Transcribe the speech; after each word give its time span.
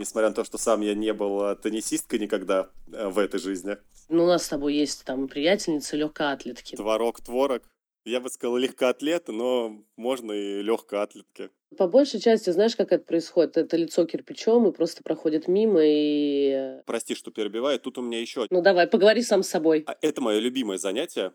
Несмотря 0.00 0.30
на 0.30 0.34
то, 0.34 0.44
что 0.44 0.56
сам 0.56 0.80
я 0.80 0.94
не 0.94 1.12
был 1.12 1.42
э, 1.44 1.56
теннисисткой 1.56 2.18
никогда 2.20 2.70
э, 2.90 3.08
в 3.08 3.18
этой 3.18 3.38
жизни. 3.38 3.76
Ну, 4.08 4.24
у 4.24 4.26
нас 4.26 4.44
с 4.44 4.48
тобой 4.48 4.74
есть 4.74 5.04
там 5.04 5.28
приятельницы 5.28 5.94
легкоатлетки. 5.96 6.74
Творог, 6.74 7.20
творог. 7.20 7.62
Я 8.06 8.20
бы 8.20 8.30
сказал 8.30 8.56
легкоатлеты, 8.56 9.32
но 9.32 9.76
можно 9.96 10.32
и 10.32 10.62
легкоатлетки. 10.62 11.50
По 11.76 11.86
большей 11.86 12.18
части, 12.18 12.48
знаешь, 12.48 12.74
как 12.76 12.92
это 12.92 13.04
происходит? 13.04 13.58
Это 13.58 13.76
лицо 13.76 14.06
кирпичом 14.06 14.66
и 14.66 14.72
просто 14.72 15.02
проходит 15.02 15.48
мимо 15.48 15.80
и... 15.84 16.50
э, 16.50 16.82
Прости, 16.86 17.14
что 17.14 17.30
перебиваю. 17.30 17.78
Тут 17.78 17.98
у 17.98 18.02
меня 18.02 18.18
еще... 18.22 18.46
Ну 18.48 18.62
давай, 18.62 18.86
поговори 18.86 19.22
сам 19.22 19.42
с 19.42 19.48
собой. 19.50 19.84
А 19.86 19.94
Это 20.00 20.22
мое 20.22 20.38
любимое 20.38 20.78
занятие. 20.78 21.32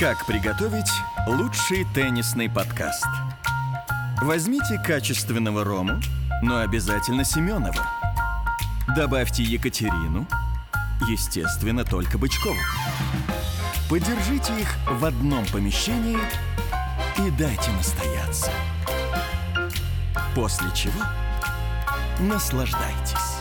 Как 0.00 0.26
приготовить 0.26 0.90
лучший 1.28 1.84
теннисный 1.94 2.48
подкаст? 2.52 3.06
Возьмите 4.22 4.80
качественного 4.84 5.62
рому, 5.62 6.00
но 6.42 6.60
обязательно 6.60 7.24
Семенова. 7.24 7.86
Добавьте 8.94 9.42
Екатерину, 9.42 10.26
естественно, 11.08 11.84
только 11.84 12.18
Бычкову. 12.18 12.56
Подержите 13.90 14.52
их 14.60 14.76
в 14.88 15.04
одном 15.04 15.44
помещении 15.46 16.18
и 17.18 17.30
дайте 17.38 17.70
настояться. 17.72 18.50
После 20.34 20.66
чего 20.74 21.02
наслаждайтесь. 22.20 23.36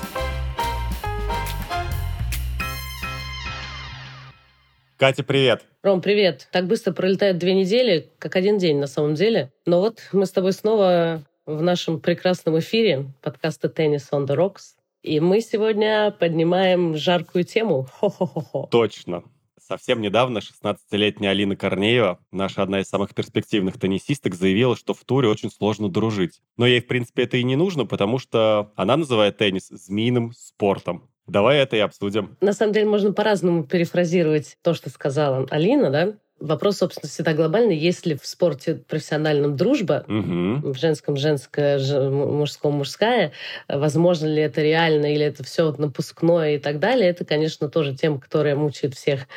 Катя, 4.98 5.24
привет. 5.24 5.66
Ром, 5.84 6.02
привет. 6.02 6.48
Так 6.52 6.68
быстро 6.68 6.94
пролетают 6.94 7.38
две 7.38 7.54
недели, 7.54 8.10
как 8.18 8.38
один 8.38 8.58
день 8.58 8.80
на 8.80 8.88
самом 8.88 9.14
деле. 9.14 9.52
Но 9.66 9.82
вот 9.82 10.00
мы 10.14 10.26
с 10.26 10.32
тобой 10.32 10.54
снова 10.54 11.22
в 11.46 11.62
нашем 11.62 12.00
прекрасном 12.00 12.58
эфире 12.60 13.14
подкаста 13.22 13.68
«Tennis 13.68 14.10
on 14.12 14.26
the 14.26 14.36
Rocks». 14.36 14.76
И 15.04 15.20
мы 15.20 15.42
сегодня 15.42 16.10
поднимаем 16.20 16.96
жаркую 16.96 17.44
тему. 17.44 17.88
Хо-хо-хо-хо. 18.00 18.68
Точно. 18.72 19.24
Совсем 19.60 20.02
недавно 20.02 20.40
16-летняя 20.40 21.32
Алина 21.32 21.56
Корнеева, 21.56 22.20
наша 22.32 22.64
одна 22.64 22.80
из 22.80 22.88
самых 22.88 23.14
перспективных 23.14 23.80
теннисисток, 23.80 24.34
заявила, 24.34 24.76
что 24.76 24.94
в 24.94 25.04
туре 25.04 25.28
очень 25.28 25.52
сложно 25.52 25.90
дружить. 25.90 26.42
Но 26.58 26.66
ей, 26.66 26.82
в 26.82 26.88
принципе, 26.88 27.24
это 27.24 27.38
и 27.38 27.44
не 27.44 27.56
нужно, 27.56 27.86
потому 27.86 28.18
что 28.18 28.74
она 28.76 28.98
называет 28.98 29.38
теннис 29.38 29.68
змеиным 29.70 30.34
спортом. 30.34 31.10
Давай 31.28 31.58
это 31.60 31.76
и 31.76 31.80
обсудим. 31.80 32.38
На 32.42 32.54
самом 32.54 32.74
деле 32.74 32.88
можно 32.88 33.12
по-разному 33.12 33.64
перефразировать 33.64 34.58
то, 34.62 34.74
что 34.74 34.90
сказала 34.90 35.48
Алина, 35.50 35.90
да? 35.90 36.18
Вопрос, 36.46 36.78
собственно, 36.78 37.10
всегда 37.10 37.34
глобальный. 37.34 37.76
Есть 37.78 38.06
ли 38.06 38.16
в 38.16 38.26
спорте 38.26 38.76
профессиональном 38.76 39.56
дружба, 39.56 40.04
Мгм. 40.08 40.62
в 40.72 40.78
женском 40.78 41.18
женская, 41.18 41.80
м- 41.80 42.38
мужском 42.38 42.74
мужская, 42.76 43.32
возможно 43.68 44.28
ли 44.28 44.42
это 44.42 44.62
реально 44.62 45.14
или 45.14 45.26
это 45.26 45.44
все 45.44 45.66
вот 45.66 45.80
напускное 45.80 46.56
и 46.56 46.60
так 46.60 46.80
далее, 46.80 47.10
это, 47.10 47.26
конечно, 47.26 47.68
тоже 47.70 47.96
тема, 47.96 48.20
которая 48.20 48.56
мучает 48.56 48.94
всех 48.96 49.28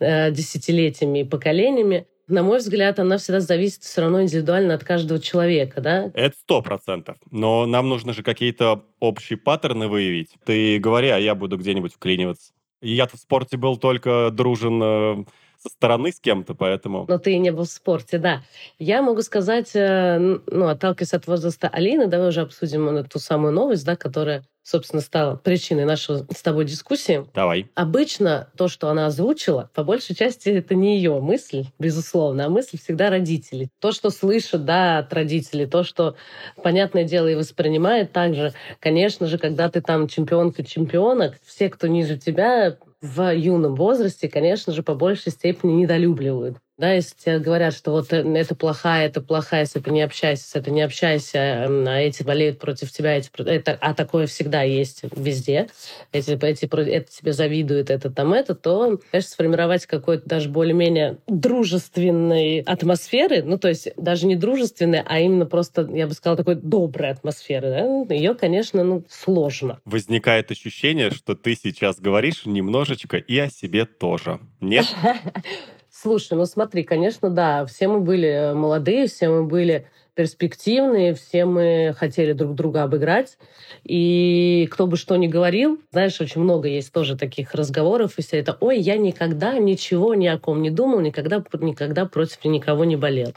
э, 0.00 0.30
десятилетиями 0.30 1.20
и 1.20 1.24
поколениями. 1.24 2.06
На 2.26 2.42
мой 2.42 2.58
взгляд, 2.58 2.98
она 2.98 3.18
всегда 3.18 3.40
зависит 3.40 3.82
все 3.82 4.00
равно 4.00 4.22
индивидуально 4.22 4.72
от 4.74 4.82
каждого 4.84 5.20
человека, 5.20 5.82
да? 5.82 6.10
Это 6.14 6.34
сто 6.38 6.62
процентов. 6.62 7.16
Но 7.30 7.66
нам 7.66 7.88
нужно 7.90 8.14
же 8.14 8.22
какие-то 8.22 8.84
общие 8.98 9.36
паттерны 9.36 9.88
выявить. 9.88 10.30
Ты 10.46 10.78
говори, 10.78 11.08
а 11.10 11.18
я 11.18 11.34
буду 11.34 11.58
где-нибудь 11.58 11.92
вклиниваться. 11.92 12.52
Я-то 12.80 13.16
в 13.18 13.20
спорте 13.20 13.58
был 13.58 13.76
только 13.76 14.30
дружен 14.32 14.80
э, 14.82 15.24
со 15.64 15.70
стороны 15.70 16.12
с 16.12 16.20
кем-то, 16.20 16.54
поэтому... 16.54 17.06
Но 17.08 17.18
ты 17.18 17.38
не 17.38 17.50
был 17.50 17.64
в 17.64 17.70
спорте, 17.70 18.18
да. 18.18 18.42
Я 18.78 19.00
могу 19.00 19.22
сказать, 19.22 19.70
э, 19.74 20.18
ну, 20.18 20.68
отталкиваясь 20.68 21.14
от 21.14 21.26
возраста 21.26 21.68
Алины, 21.68 22.06
давай 22.06 22.28
уже 22.28 22.42
обсудим 22.42 23.04
ту 23.04 23.18
самую 23.18 23.52
новость, 23.54 23.86
да, 23.86 23.96
которая, 23.96 24.44
собственно, 24.62 25.00
стала 25.00 25.36
причиной 25.36 25.86
нашей 25.86 26.24
с 26.30 26.42
тобой 26.42 26.66
дискуссии. 26.66 27.24
Давай. 27.34 27.70
Обычно 27.74 28.50
то, 28.58 28.68
что 28.68 28.90
она 28.90 29.06
озвучила, 29.06 29.70
по 29.74 29.84
большей 29.84 30.14
части 30.14 30.50
это 30.50 30.74
не 30.74 30.96
ее 30.96 31.18
мысль, 31.20 31.64
безусловно, 31.78 32.44
а 32.44 32.48
мысль 32.50 32.78
всегда 32.78 33.08
родителей. 33.08 33.70
То, 33.80 33.92
что 33.92 34.10
слышат, 34.10 34.66
да, 34.66 34.98
от 34.98 35.12
родителей, 35.14 35.66
то, 35.66 35.82
что, 35.82 36.16
понятное 36.62 37.04
дело, 37.04 37.28
и 37.28 37.34
воспринимает 37.34 38.12
также. 38.12 38.52
Конечно 38.80 39.26
же, 39.26 39.38
когда 39.38 39.70
ты 39.70 39.80
там 39.80 40.08
чемпионка-чемпионок, 40.08 41.38
все, 41.42 41.70
кто 41.70 41.86
ниже 41.86 42.18
тебя, 42.18 42.76
в 43.04 43.34
юном 43.34 43.74
возрасте, 43.76 44.28
конечно 44.28 44.72
же, 44.72 44.82
по 44.82 44.94
большей 44.94 45.30
степени 45.32 45.72
недолюбливают. 45.82 46.58
Да, 46.76 46.92
если 46.92 47.14
тебе 47.16 47.38
говорят, 47.38 47.72
что 47.72 47.92
вот 47.92 48.12
э, 48.12 48.16
это 48.36 48.56
плохая, 48.56 49.06
это 49.06 49.20
плохая, 49.20 49.64
с 49.64 49.76
этой 49.76 49.92
не 49.92 50.02
общайся, 50.02 50.48
с 50.48 50.56
этой 50.56 50.72
не 50.72 50.82
общайся, 50.82 51.38
м, 51.38 51.86
а 51.86 52.00
эти 52.00 52.24
болеют 52.24 52.58
против 52.58 52.90
тебя, 52.90 53.16
эти, 53.16 53.30
это, 53.38 53.78
а 53.80 53.94
такое 53.94 54.26
всегда 54.26 54.62
есть 54.62 55.02
везде, 55.14 55.68
эти, 56.10 56.32
эти, 56.32 56.64
это 56.66 57.12
тебе 57.12 57.32
завидуют, 57.32 57.90
это 57.90 58.10
там 58.10 58.32
это, 58.32 58.56
то, 58.56 58.98
конечно, 59.12 59.30
сформировать 59.30 59.86
какой-то 59.86 60.28
даже 60.28 60.48
более-менее 60.48 61.18
дружественной 61.28 62.60
атмосферы, 62.62 63.44
ну, 63.44 63.56
то 63.56 63.68
есть 63.68 63.90
даже 63.96 64.26
не 64.26 64.34
дружественной, 64.34 65.02
а 65.06 65.20
именно 65.20 65.46
просто, 65.46 65.88
я 65.92 66.08
бы 66.08 66.14
сказала, 66.14 66.36
такой 66.36 66.56
доброй 66.56 67.10
атмосферы, 67.10 68.04
да, 68.08 68.14
ее, 68.14 68.34
конечно, 68.34 68.82
ну, 68.82 69.04
сложно. 69.08 69.78
Возникает 69.84 70.50
ощущение, 70.50 71.12
что 71.12 71.36
ты 71.36 71.54
сейчас 71.54 72.00
говоришь 72.00 72.46
немножечко 72.46 73.16
и 73.16 73.38
о 73.38 73.48
себе 73.48 73.84
тоже. 73.84 74.40
Нет? 74.60 74.86
Слушай, 76.04 76.34
ну 76.34 76.44
смотри, 76.44 76.82
конечно, 76.82 77.30
да, 77.30 77.64
все 77.64 77.88
мы 77.88 78.00
были 78.00 78.52
молодые, 78.54 79.06
все 79.06 79.30
мы 79.30 79.44
были 79.44 79.86
перспективные, 80.14 81.14
все 81.14 81.46
мы 81.46 81.94
хотели 81.96 82.34
друг 82.34 82.54
друга 82.54 82.82
обыграть. 82.82 83.38
И 83.84 84.68
кто 84.70 84.86
бы 84.86 84.98
что 84.98 85.16
ни 85.16 85.28
говорил, 85.28 85.80
знаешь, 85.92 86.20
очень 86.20 86.42
много 86.42 86.68
есть 86.68 86.92
тоже 86.92 87.16
таких 87.16 87.54
разговоров, 87.54 88.18
и 88.18 88.22
все 88.22 88.38
это, 88.38 88.54
ой, 88.60 88.80
я 88.80 88.98
никогда 88.98 89.56
ничего 89.58 90.14
ни 90.14 90.26
о 90.26 90.36
ком 90.36 90.60
не 90.60 90.68
думал, 90.68 91.00
никогда, 91.00 91.42
никогда 91.54 92.04
против 92.04 92.44
никого 92.44 92.84
не 92.84 92.96
болел. 92.96 93.32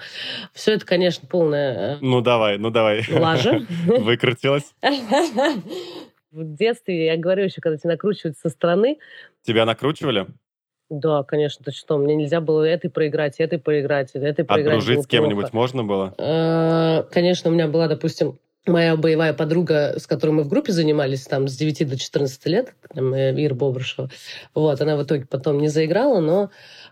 Все 0.51 0.73
это, 0.73 0.85
конечно, 0.85 1.25
полная 1.25 1.99
Ну 2.01 2.19
давай, 2.19 2.57
ну 2.57 2.69
давай. 2.69 3.01
э, 3.07 3.17
лажа. 3.17 3.61
Выкрутилась. 3.87 4.73
В 6.31 6.43
детстве, 6.43 7.05
я 7.05 7.15
говорю 7.15 7.45
еще, 7.45 7.61
когда 7.61 7.77
тебя 7.77 7.91
накручивают 7.91 8.37
со 8.37 8.49
стороны, 8.49 8.97
Тебя 9.41 9.63
накручивали? 9.63 10.27
Да, 10.89 11.23
конечно, 11.23 11.65
ты 11.65 11.71
что, 11.71 11.97
мне 11.97 12.15
нельзя 12.15 12.39
было 12.39 12.63
этой 12.63 12.89
проиграть, 12.89 13.39
этой 13.39 13.59
проиграть, 13.59 14.11
этой 14.13 14.43
А 14.43 14.45
проиграть. 14.45 14.75
дружить 14.75 14.95
было 14.97 15.03
с 15.03 15.07
кем-нибудь 15.07 15.53
можно 15.53 15.83
было? 15.83 16.13
Э, 16.17 17.03
Конечно, 17.11 17.49
у 17.49 17.53
меня 17.53 17.67
была, 17.67 17.87
допустим, 17.87 18.39
моя 18.67 18.95
боевая 18.95 19.33
подруга, 19.33 19.95
с 19.97 20.07
которой 20.07 20.31
мы 20.31 20.43
в 20.43 20.49
группе 20.49 20.71
занимались 20.71 21.23
там 21.25 21.47
с 21.47 21.55
9 21.55 21.89
до 21.89 21.97
14 21.97 22.45
лет, 22.47 22.73
там, 22.93 23.13
э, 23.13 23.33
Ира 23.43 23.55
Бобрышева. 23.55 24.09
Вот, 24.53 24.81
она 24.81 24.97
в 24.97 25.03
итоге 25.03 25.25
потом 25.25 25.59
не 25.59 25.67
заиграла, 25.67 26.19
но 26.19 26.49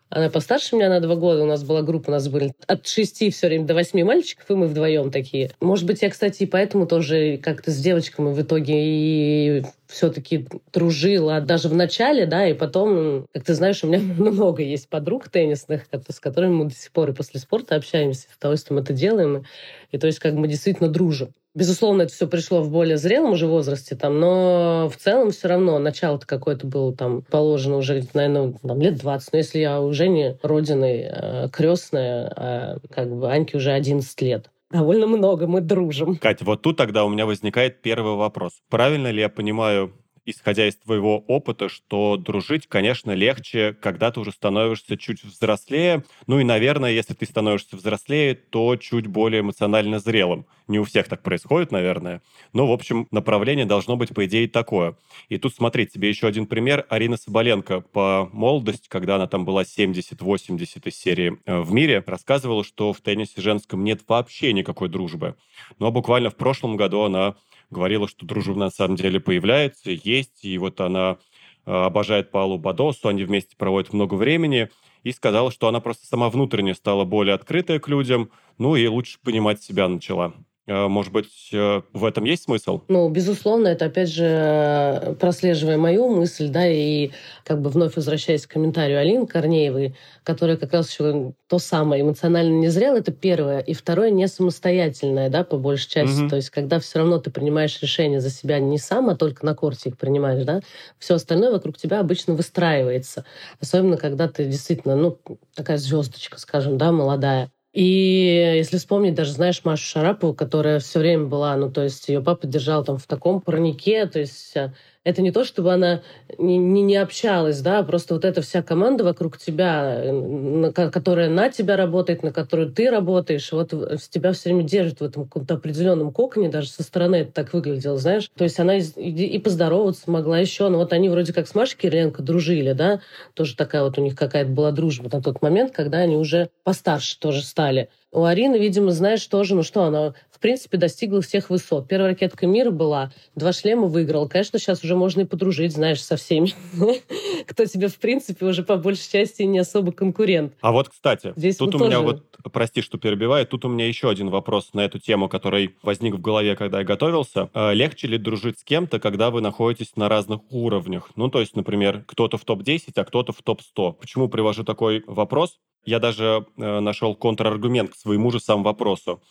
она 0.09 0.29
постарше 0.29 0.75
меня 0.75 0.89
на 0.89 0.99
два 0.99 1.15
года. 1.15 1.43
У 1.43 1.47
нас 1.47 1.63
была 1.63 1.81
группа, 1.81 2.09
у 2.09 2.11
нас 2.11 2.27
были 2.27 2.53
от 2.67 2.87
шести 2.87 3.31
все 3.31 3.47
время 3.47 3.65
до 3.65 3.73
восьми 3.73 4.03
мальчиков, 4.03 4.49
и 4.49 4.53
мы 4.53 4.67
вдвоем 4.67 5.11
такие. 5.11 5.51
Может 5.59 5.85
быть, 5.85 6.01
я, 6.01 6.09
кстати, 6.09 6.43
и 6.43 6.45
поэтому 6.45 6.85
тоже 6.85 7.37
как-то 7.37 7.71
с 7.71 7.77
девочками 7.77 8.31
в 8.31 8.41
итоге 8.41 8.73
и 8.77 9.63
все-таки 9.87 10.47
дружила 10.71 11.41
даже 11.41 11.69
в 11.69 11.75
начале, 11.75 12.25
да, 12.25 12.47
и 12.47 12.53
потом, 12.53 13.27
как 13.33 13.43
ты 13.43 13.53
знаешь, 13.53 13.83
у 13.83 13.87
меня 13.87 13.99
много 14.17 14.61
есть 14.61 14.89
подруг 14.89 15.29
теннисных, 15.29 15.85
с 16.09 16.19
которыми 16.19 16.53
мы 16.53 16.65
до 16.65 16.75
сих 16.75 16.91
пор 16.91 17.09
и 17.09 17.13
после 17.13 17.39
спорта 17.39 17.75
общаемся, 17.75 18.27
с 18.31 18.37
удовольствием 18.37 18.79
это 18.79 18.93
делаем, 18.93 19.45
и, 19.91 19.97
то 19.97 20.07
есть 20.07 20.19
как 20.19 20.33
мы 20.33 20.47
действительно 20.47 20.89
дружим. 20.89 21.33
Безусловно, 21.55 22.01
это 22.03 22.13
все 22.13 22.27
пришло 22.27 22.61
в 22.61 22.69
более 22.69 22.97
зрелом 22.97 23.31
уже 23.31 23.47
возрасте, 23.47 23.95
там, 23.95 24.19
но 24.19 24.91
в 24.93 24.97
целом 24.97 25.31
все 25.31 25.47
равно 25.47 25.79
начало-то 25.79 26.27
какое-то 26.27 26.67
было 26.67 26.93
там 26.93 27.21
положено 27.21 27.77
уже, 27.77 28.03
наверное, 28.13 28.53
там, 28.61 28.81
лет 28.81 28.97
20. 28.97 29.31
Но 29.31 29.37
если 29.37 29.59
я 29.59 29.79
у 29.79 29.93
Жени 29.93 30.35
родиной 30.43 31.07
э, 31.09 31.49
крестная, 31.53 32.33
а 32.35 32.77
как 32.91 33.09
бы 33.09 33.31
Аньке 33.31 33.57
уже 33.57 33.71
11 33.71 34.21
лет. 34.21 34.51
Довольно 34.69 35.07
много 35.07 35.47
мы 35.47 35.61
дружим. 35.61 36.17
Катя, 36.17 36.43
вот 36.43 36.61
тут 36.61 36.75
тогда 36.75 37.05
у 37.05 37.09
меня 37.09 37.25
возникает 37.25 37.81
первый 37.81 38.15
вопрос. 38.15 38.61
Правильно 38.69 39.09
ли 39.09 39.21
я 39.21 39.29
понимаю, 39.29 39.93
исходя 40.25 40.67
из 40.67 40.75
твоего 40.75 41.19
опыта, 41.19 41.69
что 41.69 42.17
дружить, 42.17 42.67
конечно, 42.67 43.11
легче, 43.11 43.73
когда 43.73 44.11
ты 44.11 44.19
уже 44.19 44.31
становишься 44.31 44.97
чуть 44.97 45.23
взрослее. 45.23 46.03
Ну 46.27 46.39
и, 46.39 46.43
наверное, 46.43 46.91
если 46.91 47.13
ты 47.13 47.25
становишься 47.25 47.75
взрослее, 47.75 48.35
то 48.35 48.75
чуть 48.75 49.07
более 49.07 49.41
эмоционально 49.41 49.99
зрелым. 49.99 50.45
Не 50.67 50.79
у 50.79 50.83
всех 50.83 51.07
так 51.07 51.21
происходит, 51.21 51.71
наверное. 51.71 52.21
Но, 52.53 52.67
в 52.67 52.71
общем, 52.71 53.07
направление 53.11 53.65
должно 53.65 53.97
быть, 53.97 54.13
по 54.13 54.25
идее, 54.25 54.47
такое. 54.47 54.97
И 55.29 55.37
тут, 55.37 55.53
смотри, 55.53 55.85
тебе 55.85 56.09
еще 56.09 56.27
один 56.27 56.47
пример. 56.47 56.85
Арина 56.89 57.17
Соболенко 57.17 57.81
по 57.81 58.29
молодости, 58.33 58.87
когда 58.89 59.15
она 59.15 59.27
там 59.27 59.45
была 59.45 59.63
70-80 59.63 60.87
из 60.87 60.95
серии 60.95 61.37
э, 61.45 61.59
в 61.59 61.71
мире, 61.71 62.03
рассказывала, 62.05 62.63
что 62.63 62.93
в 62.93 63.01
теннисе 63.01 63.41
женском 63.41 63.83
нет 63.83 64.01
вообще 64.07 64.53
никакой 64.53 64.89
дружбы. 64.89 65.35
Но 65.77 65.91
буквально 65.91 66.29
в 66.29 66.35
прошлом 66.35 66.77
году 66.77 67.01
она 67.01 67.35
говорила, 67.69 68.07
что 68.07 68.25
дружба 68.25 68.55
на 68.55 68.69
самом 68.69 68.95
деле 68.95 69.19
появляется, 69.19 69.91
есть, 69.91 70.43
и 70.43 70.57
вот 70.57 70.81
она 70.81 71.17
э, 71.65 71.71
обожает 71.71 72.31
Паулу 72.31 72.57
Бадосу, 72.57 73.07
они 73.07 73.23
вместе 73.23 73.55
проводят 73.55 73.93
много 73.93 74.15
времени, 74.15 74.69
и 75.03 75.11
сказала, 75.11 75.51
что 75.51 75.67
она 75.67 75.79
просто 75.79 76.07
сама 76.07 76.29
внутренне 76.29 76.73
стала 76.73 77.05
более 77.05 77.35
открытая 77.35 77.79
к 77.79 77.87
людям, 77.87 78.31
ну 78.57 78.75
и 78.75 78.87
лучше 78.87 79.19
понимать 79.23 79.61
себя 79.61 79.87
начала. 79.87 80.33
Э, 80.67 80.87
может 80.87 81.11
быть, 81.11 81.49
э, 81.53 81.81
в 81.93 82.05
этом 82.05 82.23
есть 82.23 82.43
смысл? 82.43 82.81
Ну, 82.87 83.07
безусловно, 83.09 83.67
это, 83.67 83.85
опять 83.85 84.09
же, 84.09 85.15
прослеживая 85.19 85.77
мою 85.77 86.09
мысль, 86.09 86.49
да, 86.49 86.67
и 86.67 87.11
как 87.43 87.61
бы 87.61 87.69
вновь 87.69 87.95
возвращаясь 87.95 88.47
к 88.47 88.51
комментарию 88.51 88.99
Алины 88.99 89.27
Корнеевой, 89.27 89.95
которая 90.23 90.57
как 90.57 90.73
раз 90.73 90.89
еще 90.89 91.33
то 91.47 91.59
самое 91.59 92.01
эмоционально 92.01 92.59
не 92.59 92.69
зрела, 92.69 92.97
это 92.97 93.11
первое. 93.11 93.59
И 93.59 93.73
второе, 93.73 94.09
не 94.09 94.27
самостоятельное, 94.27 95.29
да, 95.29 95.43
по 95.43 95.57
большей 95.57 95.89
части. 95.89 96.21
Угу. 96.21 96.29
То 96.29 96.35
есть, 96.37 96.49
когда 96.49 96.79
все 96.79 96.99
равно 96.99 97.19
ты 97.19 97.29
принимаешь 97.29 97.79
решения 97.81 98.19
за 98.19 98.31
себя 98.31 98.59
не 98.59 98.79
сам, 98.79 99.09
а 99.09 99.15
только 99.15 99.45
на 99.45 99.53
корте 99.53 99.89
их 99.89 99.97
принимаешь, 99.97 100.43
да, 100.45 100.61
все 100.97 101.15
остальное 101.15 101.51
вокруг 101.51 101.77
тебя 101.77 101.99
обычно 101.99 102.33
выстраивается. 102.33 103.23
Особенно, 103.59 103.97
когда 103.97 104.27
ты 104.27 104.45
действительно, 104.45 104.95
ну, 104.95 105.19
такая 105.53 105.77
звездочка, 105.77 106.39
скажем, 106.39 106.79
да, 106.79 106.91
молодая. 106.91 107.51
И 107.75 108.53
если 108.55 108.77
вспомнить 108.77 109.15
даже, 109.15 109.33
знаешь, 109.33 109.65
Машу 109.65 109.83
Шарапову, 109.83 110.33
которая 110.33 110.79
все 110.79 110.99
время 110.99 111.25
была, 111.25 111.57
ну, 111.57 111.69
то 111.69 111.83
есть 111.83 112.07
ее 112.07 112.21
папа 112.21 112.47
держал 112.47 112.85
там 112.85 112.97
в 112.97 113.05
таком 113.05 113.41
парнике, 113.41 114.05
то 114.05 114.17
есть 114.17 114.55
э, 114.55 114.71
это 115.05 115.21
не 115.21 115.31
то, 115.31 115.45
чтобы 115.45 115.71
она 115.71 116.01
не, 116.37 116.57
не, 116.57 116.81
не 116.81 116.97
общалась, 116.97 117.61
да, 117.61 117.83
просто 117.83 118.15
вот 118.15 118.25
эта 118.25 118.41
вся 118.41 118.61
команда 118.63 119.03
вокруг 119.03 119.37
тебя, 119.37 120.03
э, 120.03 120.11
на, 120.11 120.71
которая 120.73 121.29
на 121.29 121.49
тебя 121.49 121.77
работает, 121.77 122.23
на 122.23 122.33
которую 122.33 122.71
ты 122.71 122.89
работаешь, 122.89 123.51
вот 123.51 123.69
тебя 124.09 124.33
все 124.33 124.49
время 124.49 124.63
держит 124.63 124.99
в 124.99 125.03
этом 125.03 125.25
каком-то 125.25 125.53
определенном 125.53 126.11
коконе, 126.11 126.49
даже 126.49 126.69
со 126.69 126.81
стороны 126.81 127.17
это 127.17 127.31
так 127.31 127.53
выглядело, 127.53 127.97
знаешь. 127.97 128.29
То 128.35 128.43
есть 128.43 128.59
она 128.59 128.77
и, 128.77 128.81
и 128.81 129.39
поздороваться 129.39 130.09
могла 130.09 130.39
еще, 130.39 130.67
но 130.69 130.79
вот 130.79 130.91
они 130.91 131.07
вроде 131.07 131.33
как 131.33 131.47
с 131.47 131.53
Машей 131.53 131.77
Кириленко 131.77 132.23
дружили, 132.23 132.73
да, 132.73 132.99
тоже 133.35 133.55
такая 133.55 133.83
вот 133.83 133.99
у 133.99 134.01
них 134.01 134.15
какая-то 134.15 134.49
была 134.49 134.71
дружба 134.71 135.09
на 135.11 135.21
тот 135.21 135.41
момент, 135.43 135.71
когда 135.71 135.99
они 135.99 136.17
уже 136.17 136.49
постарше 136.63 137.19
тоже 137.19 137.43
стали. 137.43 137.89
У 138.11 138.23
Арины, 138.23 138.55
видимо, 138.55 138.91
знаешь, 138.91 139.25
тоже, 139.27 139.55
ну 139.55 139.63
что, 139.63 139.83
она, 139.83 140.13
принципе, 140.45 140.77
достигла 140.77 141.21
всех 141.21 141.49
высот. 141.49 141.87
Первая 141.87 142.11
ракетка 142.11 142.45
мира 142.45 142.69
была, 142.69 143.11
два 143.33 143.51
шлема 143.51 143.87
выиграла. 143.87 144.27
Конечно, 144.27 144.59
сейчас 144.59 144.83
уже 144.83 144.95
можно 144.95 145.21
и 145.21 145.25
подружить, 145.25 145.73
знаешь, 145.73 146.03
со 146.03 146.17
всеми, 146.17 146.53
кто 147.47 147.65
тебе, 147.65 147.87
в 147.87 147.97
принципе, 147.97 148.45
уже 148.45 148.61
по 148.61 148.77
большей 148.77 149.11
части 149.11 149.41
не 149.41 149.57
особо 149.57 149.91
конкурент. 149.91 150.53
А 150.61 150.71
вот, 150.71 150.89
кстати, 150.89 151.33
Здесь 151.35 151.55
тут 151.55 151.69
у 151.73 151.79
тоже... 151.79 151.85
меня 151.85 152.01
вот, 152.01 152.27
прости, 152.53 152.81
что 152.81 152.99
перебиваю, 152.99 153.47
тут 153.47 153.65
у 153.65 153.69
меня 153.69 153.87
еще 153.87 154.07
один 154.07 154.29
вопрос 154.29 154.75
на 154.75 154.81
эту 154.81 154.99
тему, 154.99 155.29
который 155.29 155.77
возник 155.81 156.13
в 156.13 156.21
голове, 156.21 156.55
когда 156.55 156.77
я 156.77 156.85
готовился. 156.85 157.49
А, 157.55 157.71
легче 157.71 158.05
ли 158.05 158.19
дружить 158.19 158.59
с 158.59 158.63
кем-то, 158.63 158.99
когда 158.99 159.31
вы 159.31 159.41
находитесь 159.41 159.95
на 159.95 160.09
разных 160.09 160.41
уровнях? 160.51 161.09
Ну, 161.15 161.27
то 161.27 161.39
есть, 161.39 161.55
например, 161.55 162.03
кто-то 162.05 162.37
в 162.37 162.45
топ-10, 162.45 162.91
а 162.97 163.03
кто-то 163.03 163.33
в 163.33 163.41
топ-100. 163.41 163.93
Почему 163.93 164.29
привожу 164.29 164.63
такой 164.63 165.03
вопрос? 165.07 165.57
Я 165.85 165.97
даже 165.97 166.45
э, 166.55 166.79
нашел 166.81 167.15
контраргумент 167.15 167.93
к 167.93 167.95
своему 167.95 168.29
же 168.29 168.39
самому 168.39 168.65
вопросу. 168.65 169.23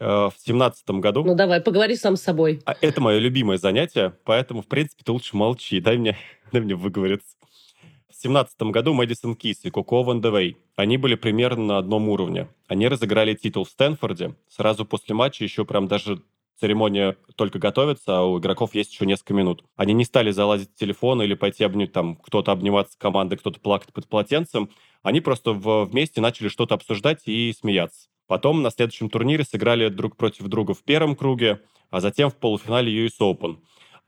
Э, 0.00 0.28
в 0.28 0.34
семнадцатом 0.38 1.00
году... 1.00 1.24
Ну 1.24 1.34
давай, 1.34 1.60
поговори 1.60 1.96
сам 1.96 2.16
с 2.16 2.22
собой. 2.22 2.60
А 2.64 2.74
это 2.80 3.00
мое 3.00 3.18
любимое 3.18 3.58
занятие, 3.58 4.14
поэтому, 4.24 4.62
в 4.62 4.66
принципе, 4.66 5.02
ты 5.04 5.12
лучше 5.12 5.36
молчи, 5.36 5.80
дай 5.80 5.98
мне, 5.98 6.16
дай 6.52 6.60
мне 6.60 6.74
выговориться. 6.74 7.36
В 8.08 8.20
семнадцатом 8.20 8.72
году 8.72 8.94
Мэдисон 8.94 9.36
Кис 9.36 9.64
и 9.64 9.70
Коко 9.70 10.02
Ван 10.02 10.20
Девей, 10.20 10.56
они 10.76 10.96
были 10.96 11.14
примерно 11.14 11.64
на 11.64 11.78
одном 11.78 12.08
уровне. 12.08 12.48
Они 12.66 12.88
разыграли 12.88 13.34
титул 13.34 13.64
в 13.64 13.70
Стэнфорде. 13.70 14.34
Сразу 14.48 14.84
после 14.84 15.14
матча 15.14 15.44
еще 15.44 15.64
прям 15.64 15.86
даже 15.86 16.22
церемония 16.60 17.16
только 17.36 17.58
готовится, 17.58 18.18
а 18.18 18.22
у 18.24 18.38
игроков 18.38 18.74
есть 18.74 18.92
еще 18.92 19.06
несколько 19.06 19.34
минут. 19.34 19.64
Они 19.76 19.92
не 19.92 20.04
стали 20.04 20.30
залазить 20.30 20.70
в 20.72 20.74
телефон 20.74 21.22
или 21.22 21.34
пойти 21.34 21.64
обнять, 21.64 21.92
там, 21.92 22.16
кто-то 22.16 22.52
обниматься 22.52 22.98
командой, 22.98 23.36
кто-то 23.36 23.60
плакать 23.60 23.92
под 23.92 24.08
полотенцем. 24.08 24.70
Они 25.02 25.20
просто 25.20 25.52
в, 25.52 25.84
вместе 25.84 26.20
начали 26.20 26.48
что-то 26.48 26.74
обсуждать 26.74 27.22
и 27.26 27.52
смеяться. 27.52 28.08
Потом 28.28 28.62
на 28.62 28.70
следующем 28.70 29.10
турнире 29.10 29.42
сыграли 29.42 29.88
друг 29.88 30.16
против 30.16 30.46
друга 30.46 30.74
в 30.74 30.84
первом 30.84 31.16
круге, 31.16 31.62
а 31.90 32.00
затем 32.00 32.30
в 32.30 32.36
полуфинале 32.36 33.06
US 33.06 33.18
Open. 33.20 33.56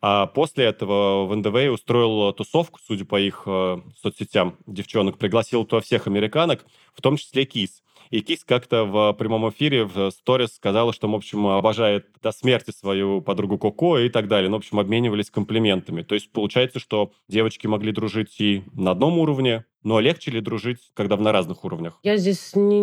А 0.02 0.26
после 0.26 0.66
этого 0.66 1.26
в 1.26 1.34
НДВ 1.34 1.72
устроил 1.72 2.32
тусовку, 2.32 2.78
судя 2.86 3.04
по 3.04 3.20
их 3.20 3.42
э, 3.46 3.80
соцсетям, 4.00 4.56
девчонок, 4.66 5.18
пригласил 5.18 5.64
туда 5.64 5.82
всех 5.82 6.06
американок, 6.06 6.64
в 6.94 7.02
том 7.02 7.16
числе 7.16 7.44
Кис. 7.44 7.82
И 8.10 8.22
Кис 8.22 8.44
как-то 8.44 8.84
в 8.84 9.12
прямом 9.14 9.48
эфире 9.50 9.84
в 9.84 10.10
сторис 10.10 10.54
сказала, 10.54 10.92
что, 10.92 11.08
в 11.08 11.14
общем, 11.14 11.46
обожает 11.46 12.08
до 12.22 12.32
смерти 12.32 12.72
свою 12.72 13.20
подругу 13.20 13.58
Коко 13.58 13.98
и 13.98 14.08
так 14.08 14.26
далее. 14.26 14.50
Ну, 14.50 14.56
в 14.56 14.60
общем, 14.60 14.80
обменивались 14.80 15.30
комплиментами. 15.30 16.02
То 16.02 16.14
есть 16.14 16.32
получается, 16.32 16.80
что 16.80 17.12
девочки 17.28 17.66
могли 17.66 17.92
дружить 17.92 18.40
и 18.40 18.64
на 18.72 18.92
одном 18.92 19.18
уровне, 19.18 19.64
но 19.82 20.00
легче 20.00 20.30
ли 20.30 20.40
дружить, 20.40 20.78
когда 20.94 21.16
на 21.16 21.32
разных 21.32 21.64
уровнях? 21.64 21.98
Я 22.02 22.16
здесь, 22.16 22.54
не, 22.54 22.82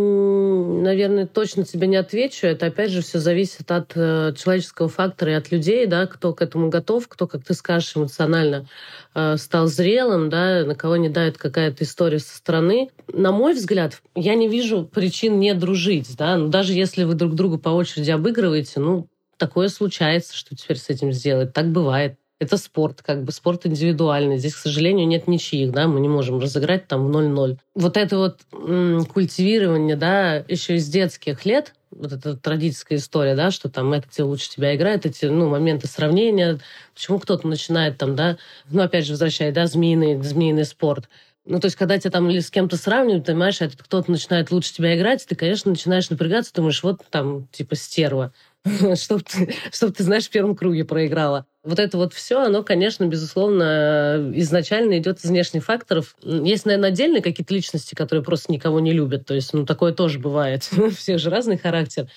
наверное, 0.82 1.28
точно 1.28 1.64
тебе 1.64 1.88
не 1.88 1.96
отвечу. 1.96 2.48
Это, 2.48 2.68
опять 2.68 2.92
же, 2.92 3.02
все 3.02 3.20
зависит 3.20 3.72
от 3.72 3.92
э, 3.96 4.34
человеческого 4.38 4.90
фактора 4.90 5.32
и 5.32 5.36
от 5.36 5.52
людей, 5.52 5.86
да, 5.86 6.08
кто 6.08 6.34
к 6.34 6.42
этому 6.42 6.70
готов, 6.70 7.08
кто, 7.08 7.28
как 7.28 7.44
ты 7.44 7.54
скажешь, 7.54 7.96
эмоционально 7.96 8.68
э, 9.14 9.38
стал 9.38 9.68
зрелым, 9.68 10.30
да, 10.30 10.66
на 10.66 10.76
кого 10.76 10.98
не 10.98 11.10
дает 11.10 11.38
какая-то 11.38 11.84
история 11.84 12.20
со 12.20 12.36
стороны. 12.36 12.90
На 13.12 13.32
мой 13.32 13.54
взгляд, 13.54 14.02
я 14.16 14.36
не 14.36 14.48
вижу 14.48 14.86
причин 14.86 15.40
не 15.40 15.54
дружить, 15.54 16.16
да, 16.18 16.38
ну, 16.38 16.48
даже 16.48 16.74
если 16.74 17.04
вы 17.04 17.14
друг 17.14 17.36
друга 17.36 17.58
по 17.58 17.70
очереди 17.70 18.12
обыгрываете, 18.12 18.80
ну, 18.80 19.08
такое 19.38 19.70
случается, 19.70 20.36
что 20.36 20.56
теперь 20.56 20.78
с 20.78 20.90
этим 20.90 21.12
сделать. 21.12 21.54
Так 21.54 21.72
бывает 21.72 22.18
это 22.40 22.58
спорт, 22.58 23.02
как 23.02 23.24
бы 23.24 23.32
спорт 23.32 23.66
индивидуальный. 23.66 24.38
Здесь, 24.38 24.56
к 24.56 24.60
сожалению, 24.60 25.08
нет 25.08 25.28
ничьих, 25.28 25.72
да, 25.72 25.88
мы 25.88 26.00
не 26.00 26.08
можем 26.08 26.40
разыграть 26.40 26.88
там 26.88 27.08
в 27.08 27.10
0-0. 27.10 27.58
Вот 27.76 27.98
это 27.98 28.18
вот 28.18 28.42
м- 28.54 29.06
культивирование, 29.06 29.96
да, 29.96 30.36
еще 30.48 30.76
из 30.76 30.88
детских 30.88 31.46
лет, 31.46 31.74
вот 31.90 32.12
эта 32.12 32.36
традиционная 32.36 33.00
история, 33.00 33.36
да, 33.36 33.50
что 33.50 33.70
там 33.70 33.94
тебе 34.04 34.26
лучше 34.26 34.50
тебя 34.50 34.76
играет, 34.76 35.06
эти, 35.06 35.26
ну, 35.26 35.50
моменты 35.50 35.88
сравнения, 35.88 36.60
почему 36.94 37.20
кто-то 37.20 37.48
начинает 37.48 37.98
там, 37.98 38.16
да, 38.16 38.38
ну, 38.70 38.82
опять 38.84 39.06
же, 39.06 39.14
возвращая, 39.14 39.52
да, 39.52 39.66
змеиный, 39.66 40.22
змеиный 40.22 40.66
спорт. 40.66 41.10
Ну, 41.46 41.62
то 41.62 41.66
есть, 41.66 41.78
когда 41.78 41.98
тебя 41.98 42.12
там 42.12 42.30
или 42.30 42.42
с 42.42 42.52
кем-то 42.52 42.76
сравнивают, 42.76 43.26
понимаешь, 43.26 43.62
этот 43.62 43.82
кто-то 43.82 44.12
начинает 44.12 44.52
лучше 44.52 44.74
тебя 44.74 44.98
играть, 44.98 45.26
ты, 45.26 45.34
конечно, 45.34 45.72
начинаешь 45.72 46.10
напрягаться, 46.10 46.54
думаешь, 46.54 46.84
вот 46.84 47.02
там, 47.10 47.48
типа, 47.54 47.76
стерва. 47.78 48.34
чтобы 48.96 49.24
ты, 49.24 49.54
чтоб 49.72 49.96
ты, 49.96 50.04
знаешь, 50.04 50.26
в 50.26 50.30
первом 50.30 50.56
круге 50.56 50.86
проиграла. 50.86 51.46
Вот 51.64 51.80
это 51.80 51.98
вот 51.98 52.14
все, 52.14 52.42
оно, 52.42 52.64
конечно, 52.64 53.06
безусловно, 53.06 54.32
изначально 54.36 54.98
идет 55.00 55.20
из 55.20 55.30
внешних 55.30 55.66
факторов. 55.66 56.16
Есть, 56.22 56.66
наверное, 56.66 56.90
отдельные 56.90 57.22
какие-то 57.22 57.54
личности, 57.54 57.96
которые 57.96 58.24
просто 58.24 58.52
никого 58.52 58.80
не 58.80 58.94
любят. 58.94 59.26
То 59.26 59.34
есть, 59.34 59.54
ну, 59.54 59.66
такое 59.66 59.94
тоже 59.94 60.20
бывает. 60.20 60.70
У 60.78 60.90
всех 60.90 61.20
же 61.20 61.30
разный 61.30 61.58
характер. 61.58 62.10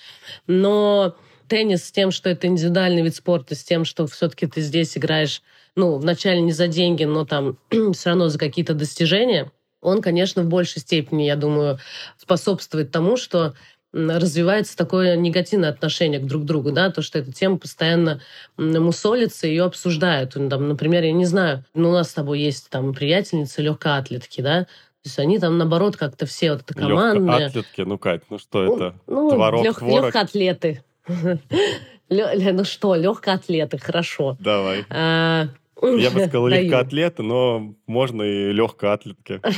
Но 0.47 1.15
теннис 1.47 1.85
с 1.85 1.91
тем, 1.91 2.11
что 2.11 2.29
это 2.29 2.47
индивидуальный 2.47 3.01
вид 3.01 3.15
спорта, 3.15 3.55
с 3.55 3.63
тем, 3.63 3.83
что 3.83 4.07
все-таки 4.07 4.47
ты 4.47 4.61
здесь 4.61 4.97
играешь, 4.97 5.41
ну, 5.75 5.97
вначале 5.97 6.41
не 6.41 6.53
за 6.53 6.67
деньги, 6.67 7.03
но 7.03 7.25
там 7.25 7.57
все 7.93 8.09
равно 8.09 8.29
за 8.29 8.39
какие-то 8.39 8.73
достижения, 8.73 9.51
он, 9.81 10.01
конечно, 10.01 10.43
в 10.43 10.47
большей 10.47 10.79
степени, 10.79 11.23
я 11.23 11.35
думаю, 11.35 11.79
способствует 12.17 12.91
тому, 12.91 13.17
что 13.17 13.55
развивается 13.93 14.77
такое 14.77 15.15
негативное 15.15 15.69
отношение 15.69 16.19
к 16.19 16.25
друг 16.25 16.45
другу, 16.45 16.71
да, 16.71 16.91
то, 16.91 17.01
что 17.01 17.19
эта 17.19 17.31
тема 17.31 17.57
постоянно 17.57 18.21
мусолится, 18.57 19.47
ее 19.47 19.63
обсуждают. 19.63 20.35
Ну, 20.35 20.49
там, 20.49 20.67
например, 20.67 21.03
я 21.03 21.11
не 21.11 21.25
знаю, 21.25 21.65
ну, 21.73 21.89
у 21.89 21.93
нас 21.93 22.09
с 22.09 22.13
тобой 22.13 22.39
есть 22.39 22.69
там 22.69 22.93
приятельницы 22.93 23.61
легкоатлетки, 23.61 24.41
да, 24.41 24.63
то 25.03 25.07
есть 25.07 25.17
они 25.17 25.39
там, 25.39 25.57
наоборот, 25.57 25.97
как-то 25.97 26.27
все 26.27 26.51
вот 26.51 26.61
это 26.61 26.73
командные. 26.75 27.39
Легкоатлетки, 27.39 27.81
ну, 27.81 27.97
Кать, 27.97 28.21
ну 28.29 28.37
что 28.37 28.63
ну, 28.63 28.75
это? 28.75 28.95
Ну, 29.07 29.31
Творог, 29.31 29.65
лег, 29.65 29.77
творог? 29.79 30.05
Легкоатлеты. 30.05 30.83
Ну 32.13 32.65
что, 32.65 32.95
легкоатлеты, 32.95 33.77
хорошо. 33.77 34.35
Давай. 34.37 34.83
А, 34.89 35.47
я 35.81 36.11
бы 36.11 36.19
сказал 36.19 36.47
легкоатлеты, 36.49 37.23
но 37.23 37.73
можно 37.87 38.21
и 38.21 38.51
легкоатлетки. 38.51 39.41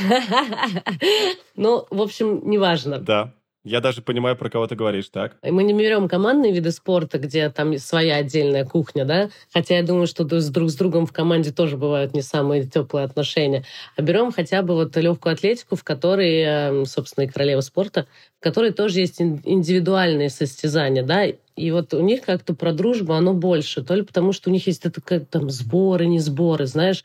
Ну, 1.56 1.86
в 1.90 2.02
общем, 2.02 2.48
неважно. 2.48 2.98
Да. 2.98 3.32
Я 3.64 3.80
даже 3.80 4.02
понимаю, 4.02 4.36
про 4.36 4.50
кого 4.50 4.66
ты 4.66 4.74
говоришь, 4.76 5.08
так? 5.08 5.36
Мы 5.42 5.64
не 5.64 5.72
берем 5.72 6.06
командные 6.06 6.52
виды 6.52 6.70
спорта, 6.70 7.18
где 7.18 7.48
там 7.48 7.76
своя 7.78 8.16
отдельная 8.16 8.66
кухня, 8.66 9.06
да, 9.06 9.30
хотя 9.54 9.78
я 9.78 9.82
думаю, 9.82 10.06
что 10.06 10.28
с 10.38 10.50
друг 10.50 10.68
с 10.68 10.74
другом 10.74 11.06
в 11.06 11.12
команде 11.12 11.50
тоже 11.50 11.78
бывают 11.78 12.12
не 12.12 12.20
самые 12.20 12.64
теплые 12.64 13.06
отношения, 13.06 13.64
а 13.96 14.02
берем 14.02 14.32
хотя 14.32 14.60
бы 14.60 14.74
вот 14.74 14.94
легкую 14.96 15.32
атлетику, 15.32 15.76
в 15.76 15.82
которой, 15.84 16.40
эм, 16.40 16.84
собственно, 16.84 17.24
и 17.24 17.28
королева 17.28 17.62
спорта, 17.62 18.06
в 18.38 18.42
которой 18.44 18.70
тоже 18.70 19.00
есть 19.00 19.22
индивидуальные 19.22 20.28
состязания, 20.28 21.02
да, 21.02 21.24
и 21.24 21.70
вот 21.70 21.94
у 21.94 22.00
них 22.02 22.20
как-то 22.20 22.54
про 22.54 22.72
дружбу 22.74 23.14
оно 23.14 23.32
больше, 23.32 23.82
то 23.82 23.94
ли 23.94 24.02
потому, 24.02 24.32
что 24.32 24.50
у 24.50 24.52
них 24.52 24.66
есть 24.66 24.84
это 24.84 25.00
как 25.00 25.26
там 25.28 25.48
сборы, 25.48 26.04
не 26.04 26.18
сборы, 26.18 26.66
знаешь, 26.66 27.02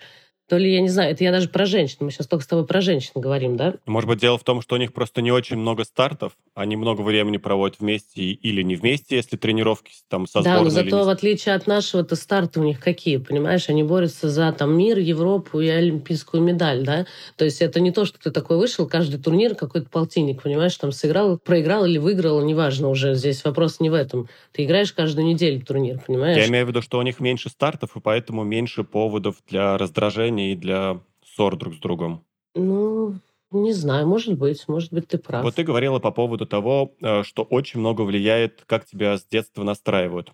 то 0.50 0.58
ли, 0.58 0.74
я 0.74 0.82
не 0.82 0.90
знаю, 0.90 1.12
это 1.12 1.24
я 1.24 1.32
даже 1.32 1.48
про 1.48 1.66
женщин, 1.66 1.98
мы 2.02 2.12
сейчас 2.12 2.28
только 2.28 2.44
с 2.44 2.48
тобой 2.48 2.66
про 2.66 2.82
женщин 2.82 3.12
говорим, 3.16 3.56
да? 3.56 3.76
Может 3.86 4.10
быть, 4.10 4.20
дело 4.20 4.38
в 4.38 4.44
том, 4.44 4.62
что 4.62 4.76
у 4.76 4.78
них 4.80 4.94
просто 4.94 5.22
не 5.22 5.32
очень 5.32 5.58
много 5.58 5.84
стартов, 5.84 6.34
они 6.56 6.76
много 6.76 7.02
времени 7.02 7.38
проводят 7.38 7.80
вместе 7.80 8.22
или 8.22 8.64
не 8.64 8.76
вместе, 8.76 9.16
если 9.16 9.38
тренировки 9.38 9.92
там 10.10 10.26
со 10.28 10.42
Да, 10.42 10.62
но 10.62 10.70
зато 10.70 10.98
не 10.98 11.06
в 11.06 11.10
отличие 11.10 11.54
от 11.54 11.68
нашего-то 11.68 12.16
старты 12.16 12.60
у 12.60 12.64
них 12.64 12.80
какие, 12.80 13.18
понимаешь? 13.18 13.70
Они 13.70 13.84
борются 13.84 14.30
за 14.30 14.52
там 14.52 14.76
мир, 14.76 14.98
Европу 14.98 15.60
и 15.60 15.68
олимпийскую 15.68 16.42
медаль, 16.42 16.84
да? 16.84 17.06
То 17.38 17.46
есть 17.46 17.62
это 17.62 17.80
не 17.80 17.92
то, 17.92 18.06
что 18.06 18.20
ты 18.20 18.32
такой 18.32 18.58
вышел, 18.58 18.88
каждый 18.88 19.20
турнир 19.20 19.54
какой-то 19.54 19.88
полтинник, 19.90 20.42
понимаешь? 20.42 20.76
Там 20.78 20.92
сыграл, 20.92 21.38
проиграл 21.38 21.86
или 21.86 22.00
выиграл, 22.00 22.44
неважно 22.44 22.90
уже. 22.90 23.14
Здесь 23.14 23.44
вопрос 23.44 23.80
не 23.80 23.92
в 23.92 23.94
этом. 23.94 24.28
Ты 24.52 24.66
играешь 24.66 24.94
каждую 24.94 25.28
неделю 25.28 25.62
турнир, 25.64 26.02
понимаешь? 26.06 26.38
Я 26.38 26.48
имею 26.48 26.66
в 26.66 26.70
виду, 26.70 26.82
что 26.82 26.98
у 26.98 27.04
них 27.04 27.20
меньше 27.20 27.50
стартов, 27.50 27.96
и 27.96 28.00
поэтому 28.00 28.44
меньше 28.44 28.84
поводов 28.84 29.36
для 29.48 29.78
раздражения 29.78 30.39
и 30.40 30.56
для 30.56 31.00
ссор 31.24 31.56
друг 31.56 31.76
с 31.76 31.78
другом. 31.78 32.24
Ну, 32.56 33.16
не 33.52 33.74
знаю, 33.74 34.08
может 34.08 34.38
быть, 34.38 34.68
может 34.68 34.94
быть, 34.94 35.08
ты 35.08 35.18
прав. 35.18 35.44
Вот 35.44 35.56
ты 35.56 35.64
говорила 35.64 36.00
по 36.00 36.12
поводу 36.12 36.46
того, 36.46 36.94
э, 37.02 37.24
что 37.24 37.44
очень 37.44 37.80
много 37.80 38.02
влияет, 38.02 38.64
как 38.66 38.86
тебя 38.86 39.18
с 39.18 39.26
детства 39.26 39.64
настраивают. 39.64 40.32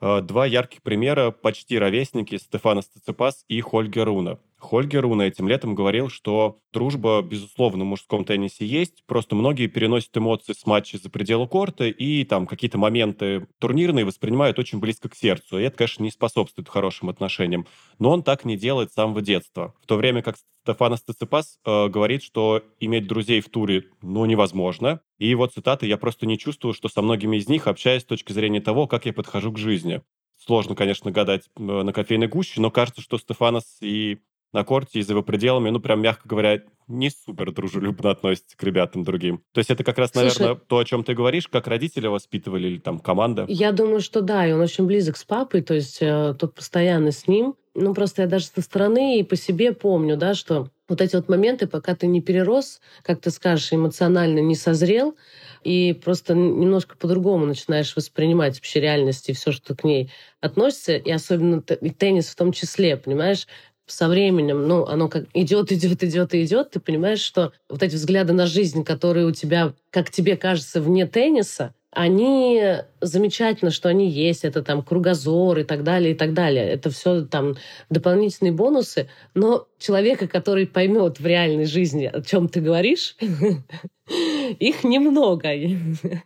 Э, 0.00 0.20
Два 0.20 0.46
ярких 0.46 0.82
примера, 0.82 1.30
почти 1.30 1.78
ровесники, 1.78 2.36
Стефана 2.36 2.82
Стецепас 2.82 3.44
и 3.48 3.60
Хольгер 3.60 4.06
Руна. 4.06 4.38
Хольгер 4.58 5.02
Руна 5.02 5.22
этим 5.22 5.48
летом 5.48 5.74
говорил, 5.74 6.08
что 6.08 6.60
дружба, 6.72 7.22
безусловно, 7.22 7.84
в 7.84 7.88
мужском 7.88 8.24
теннисе 8.24 8.64
есть, 8.66 9.04
просто 9.06 9.36
многие 9.36 9.66
переносят 9.66 10.16
эмоции 10.16 10.54
с 10.54 10.66
матча 10.66 10.98
за 10.98 11.10
пределы 11.10 11.46
корта 11.46 11.86
и 11.86 12.24
там 12.24 12.46
какие-то 12.46 12.78
моменты 12.78 13.46
турнирные 13.58 14.04
воспринимают 14.04 14.58
очень 14.58 14.78
близко 14.78 15.08
к 15.08 15.14
сердцу. 15.14 15.58
И 15.58 15.62
это, 15.62 15.76
конечно, 15.76 16.02
не 16.02 16.10
способствует 16.10 16.68
хорошим 16.68 17.10
отношениям. 17.10 17.66
Но 17.98 18.10
он 18.10 18.22
так 18.22 18.44
не 18.44 18.56
делает 18.56 18.90
с 18.90 18.94
самого 18.94 19.20
детства. 19.20 19.74
В 19.82 19.86
то 19.86 19.96
время 19.96 20.22
как 20.22 20.36
Стефанос 20.62 21.00
Циципас 21.02 21.58
э, 21.64 21.88
говорит, 21.88 22.22
что 22.22 22.62
иметь 22.80 23.06
друзей 23.06 23.40
в 23.40 23.48
туре, 23.48 23.84
ну, 24.02 24.24
невозможно. 24.24 25.00
И 25.18 25.28
его 25.28 25.46
цитаты 25.46 25.86
«Я 25.86 25.96
просто 25.96 26.26
не 26.26 26.38
чувствую, 26.38 26.72
что 26.72 26.88
со 26.88 27.02
многими 27.02 27.36
из 27.36 27.48
них 27.48 27.66
общаюсь 27.66 28.02
с 28.02 28.06
точки 28.06 28.32
зрения 28.32 28.60
того, 28.60 28.86
как 28.86 29.06
я 29.06 29.12
подхожу 29.12 29.52
к 29.52 29.58
жизни». 29.58 30.02
Сложно, 30.38 30.74
конечно, 30.74 31.10
гадать 31.10 31.48
э, 31.56 31.60
на 31.60 31.92
кофейной 31.92 32.28
гуще, 32.28 32.60
но 32.60 32.70
кажется, 32.70 33.00
что 33.00 33.18
Стефанос 33.18 33.78
и 33.80 34.18
на 34.52 34.64
корте 34.64 35.00
и 35.00 35.02
за 35.02 35.12
его 35.12 35.22
пределами, 35.22 35.70
ну, 35.70 35.80
прям, 35.80 36.00
мягко 36.00 36.28
говоря, 36.28 36.62
не 36.88 37.10
супер 37.10 37.52
дружелюбно 37.52 38.10
относится 38.10 38.56
к 38.56 38.62
ребятам 38.62 39.04
другим. 39.04 39.42
То 39.52 39.58
есть 39.58 39.70
это 39.70 39.84
как 39.84 39.98
раз, 39.98 40.10
Слушай- 40.12 40.38
наверное, 40.40 40.60
то, 40.66 40.78
о 40.78 40.84
чем 40.84 41.04
ты 41.04 41.14
говоришь, 41.14 41.48
как 41.48 41.66
родители 41.66 42.06
воспитывали 42.06 42.68
или 42.68 42.78
там 42.78 42.98
команда. 42.98 43.44
Я 43.48 43.72
думаю, 43.72 44.00
что 44.00 44.20
да, 44.20 44.46
и 44.46 44.52
он 44.52 44.60
очень 44.60 44.86
близок 44.86 45.16
с 45.16 45.24
папой, 45.24 45.62
то 45.62 45.74
есть 45.74 45.98
э, 46.00 46.34
тот 46.38 46.54
постоянно 46.54 47.10
с 47.10 47.26
ним. 47.28 47.54
Ну, 47.74 47.92
просто 47.92 48.22
я 48.22 48.28
даже 48.28 48.46
со 48.46 48.62
стороны 48.62 49.18
и 49.18 49.22
по 49.22 49.36
себе 49.36 49.72
помню, 49.72 50.16
да, 50.16 50.32
что 50.34 50.70
вот 50.88 51.00
эти 51.02 51.16
вот 51.16 51.28
моменты, 51.28 51.66
пока 51.66 51.94
ты 51.94 52.06
не 52.06 52.22
перерос, 52.22 52.80
как 53.02 53.20
ты 53.20 53.30
скажешь, 53.30 53.72
эмоционально 53.72 54.38
не 54.38 54.54
созрел, 54.54 55.16
и 55.62 55.92
просто 55.92 56.34
немножко 56.34 56.96
по-другому 56.96 57.44
начинаешь 57.44 57.94
воспринимать 57.96 58.54
вообще 58.54 58.80
реальность 58.80 59.28
и 59.28 59.32
все, 59.34 59.52
что 59.52 59.74
к 59.74 59.84
ней 59.84 60.10
относится, 60.40 60.96
и 60.96 61.10
особенно 61.10 61.62
и 61.80 61.90
теннис 61.90 62.28
в 62.28 62.36
том 62.36 62.52
числе, 62.52 62.96
понимаешь? 62.96 63.46
Со 63.86 64.08
временем, 64.08 64.66
ну, 64.66 64.84
оно 64.84 65.08
как 65.08 65.26
идет, 65.32 65.72
идет, 65.72 66.02
идет 66.02 66.34
и 66.34 66.44
идет, 66.44 66.70
ты 66.70 66.80
понимаешь, 66.80 67.20
что 67.20 67.52
вот 67.68 67.82
эти 67.82 67.94
взгляды 67.94 68.32
на 68.32 68.46
жизнь, 68.46 68.84
которые 68.84 69.26
у 69.26 69.32
тебя, 69.32 69.72
как 69.90 70.10
тебе 70.10 70.36
кажется, 70.36 70.80
вне 70.80 71.06
тенниса, 71.06 71.74
они 71.96 72.62
замечательно, 73.00 73.70
что 73.70 73.88
они 73.88 74.10
есть, 74.10 74.44
это 74.44 74.62
там 74.62 74.82
кругозор 74.82 75.58
и 75.60 75.64
так 75.64 75.82
далее, 75.82 76.12
и 76.12 76.14
так 76.14 76.34
далее. 76.34 76.68
Это 76.68 76.90
все 76.90 77.22
там 77.22 77.54
дополнительные 77.88 78.52
бонусы, 78.52 79.08
но 79.34 79.66
человека, 79.78 80.28
который 80.28 80.66
поймет 80.66 81.18
в 81.18 81.26
реальной 81.26 81.64
жизни, 81.64 82.10
о 82.12 82.20
чем 82.20 82.48
ты 82.48 82.60
говоришь, 82.60 83.16
их 84.58 84.84
немного. 84.84 85.54
И 85.54 85.78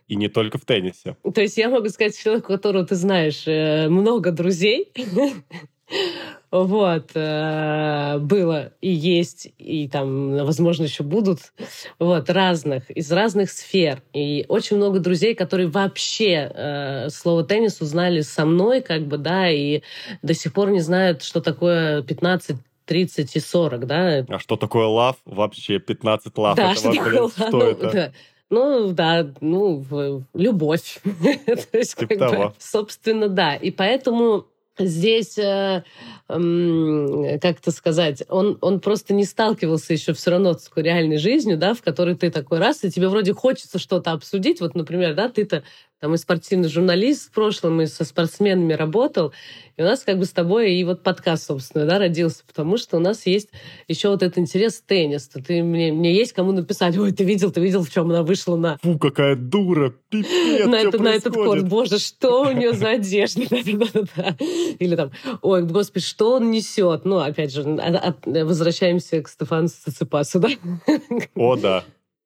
не 0.09 0.27
только 0.27 0.57
в 0.57 0.65
теннисе. 0.65 1.15
То 1.33 1.41
есть 1.41 1.57
я 1.57 1.69
могу 1.69 1.87
сказать 1.87 2.19
человеку, 2.19 2.47
которого 2.47 2.85
ты 2.85 2.95
знаешь, 2.95 3.43
э, 3.45 3.87
много 3.87 4.31
друзей, 4.31 4.91
вот, 6.51 7.11
э, 7.15 8.17
было 8.19 8.73
и 8.81 8.89
есть, 8.89 9.47
и 9.57 9.87
там, 9.87 10.35
возможно, 10.45 10.83
еще 10.83 11.03
будут, 11.03 11.53
вот, 11.97 12.29
разных, 12.29 12.91
из 12.91 13.09
разных 13.11 13.51
сфер. 13.51 14.03
И 14.13 14.45
очень 14.49 14.75
много 14.75 14.99
друзей, 14.99 15.33
которые 15.33 15.69
вообще 15.69 16.51
э, 16.53 17.09
слово 17.09 17.45
теннис 17.45 17.79
узнали 17.79 18.19
со 18.21 18.45
мной, 18.45 18.81
как 18.81 19.07
бы, 19.07 19.17
да, 19.17 19.49
и 19.49 19.81
до 20.21 20.33
сих 20.33 20.51
пор 20.51 20.71
не 20.71 20.81
знают, 20.81 21.23
что 21.23 21.39
такое 21.39 22.03
15 22.03 22.57
30 22.85 23.35
и 23.37 23.39
40, 23.39 23.87
да. 23.87 24.25
А 24.27 24.39
что 24.39 24.57
такое 24.57 24.85
лав? 24.87 25.15
Вообще 25.23 25.79
15 25.79 26.37
лав. 26.37 26.57
Да, 26.57 26.71
это 26.71 26.79
что 26.79 26.87
вообще, 26.89 27.03
такое 27.03 27.29
что 27.29 27.49
ну, 27.51 27.65
это? 27.65 27.91
да. 27.91 28.11
Ну, 28.49 28.91
да, 28.91 29.27
ну, 29.39 30.25
любовь. 30.33 30.99
То 31.71 31.77
есть, 31.77 31.95
Типа 31.97 32.15
как 32.15 32.37
бы, 32.37 32.53
собственно, 32.59 33.29
да. 33.29 33.55
И 33.55 33.71
поэтому 33.71 34.47
здесь, 34.79 35.37
э, 35.37 35.83
как 36.27 37.59
это 37.59 37.71
сказать, 37.71 38.23
он, 38.29 38.57
он 38.61 38.79
просто 38.79 39.13
не 39.13 39.25
сталкивался 39.25 39.93
еще 39.93 40.13
все 40.13 40.31
равно 40.31 40.53
с 40.53 40.69
реальной 40.75 41.17
жизнью, 41.17 41.57
да, 41.57 41.73
в 41.73 41.81
которой 41.81 42.15
ты 42.15 42.31
такой 42.31 42.59
раз, 42.59 42.83
и 42.83 42.91
тебе 42.91 43.09
вроде 43.09 43.33
хочется 43.33 43.79
что-то 43.79 44.11
обсудить. 44.11 44.61
Вот, 44.61 44.75
например, 44.75 45.13
да, 45.15 45.29
ты-то 45.29 45.63
там 46.01 46.15
и 46.15 46.17
спортивный 46.17 46.67
журналист 46.67 47.27
в 47.29 47.31
прошлом, 47.31 47.79
и 47.79 47.85
со 47.85 48.03
спортсменами 48.03 48.73
работал, 48.73 49.33
и 49.77 49.83
у 49.83 49.85
нас 49.85 50.01
как 50.01 50.17
бы 50.17 50.25
с 50.25 50.31
тобой 50.31 50.73
и 50.73 50.83
вот 50.83 51.03
подкаст, 51.03 51.45
собственно, 51.45 51.85
да, 51.85 51.99
родился, 51.99 52.43
потому 52.47 52.77
что 52.77 52.97
у 52.97 52.99
нас 52.99 53.27
есть 53.27 53.49
еще 53.87 54.09
вот 54.09 54.23
этот 54.23 54.39
интерес 54.39 54.81
теннис. 54.81 55.27
Ты 55.27 55.61
мне, 55.61 55.91
мне 55.93 56.11
есть 56.13 56.33
кому 56.33 56.53
написать, 56.53 56.97
ой, 56.97 57.11
ты 57.11 57.23
видел, 57.23 57.51
ты 57.51 57.61
видел, 57.61 57.83
в 57.83 57.91
чем 57.91 58.09
она 58.09 58.23
вышла 58.23 58.55
на 58.55 58.79
Фу, 58.81 58.97
какая 58.97 59.35
дура! 59.35 59.93
Пипец, 60.09 60.65
на, 60.65 60.75
это- 60.79 60.97
на 60.97 61.09
этот 61.09 61.35
корт. 61.35 61.67
Боже, 61.67 61.99
что 61.99 62.47
у 62.47 62.51
нее 62.51 62.73
за 62.73 62.89
одежда? 62.89 63.41
Или 64.79 64.95
там, 64.95 65.11
ой, 65.43 65.63
господи, 65.63 66.03
что 66.03 66.33
он 66.37 66.49
несет? 66.49 67.05
Ну, 67.05 67.19
опять 67.19 67.53
же, 67.53 67.61
а- 67.61 68.15
а- 68.25 68.43
возвращаемся 68.43 69.21
к 69.21 69.27
Стефану 69.29 69.67
Циципасу, 69.67 70.39
да? 70.39 70.49
О, 71.35 71.55
да. 71.55 71.83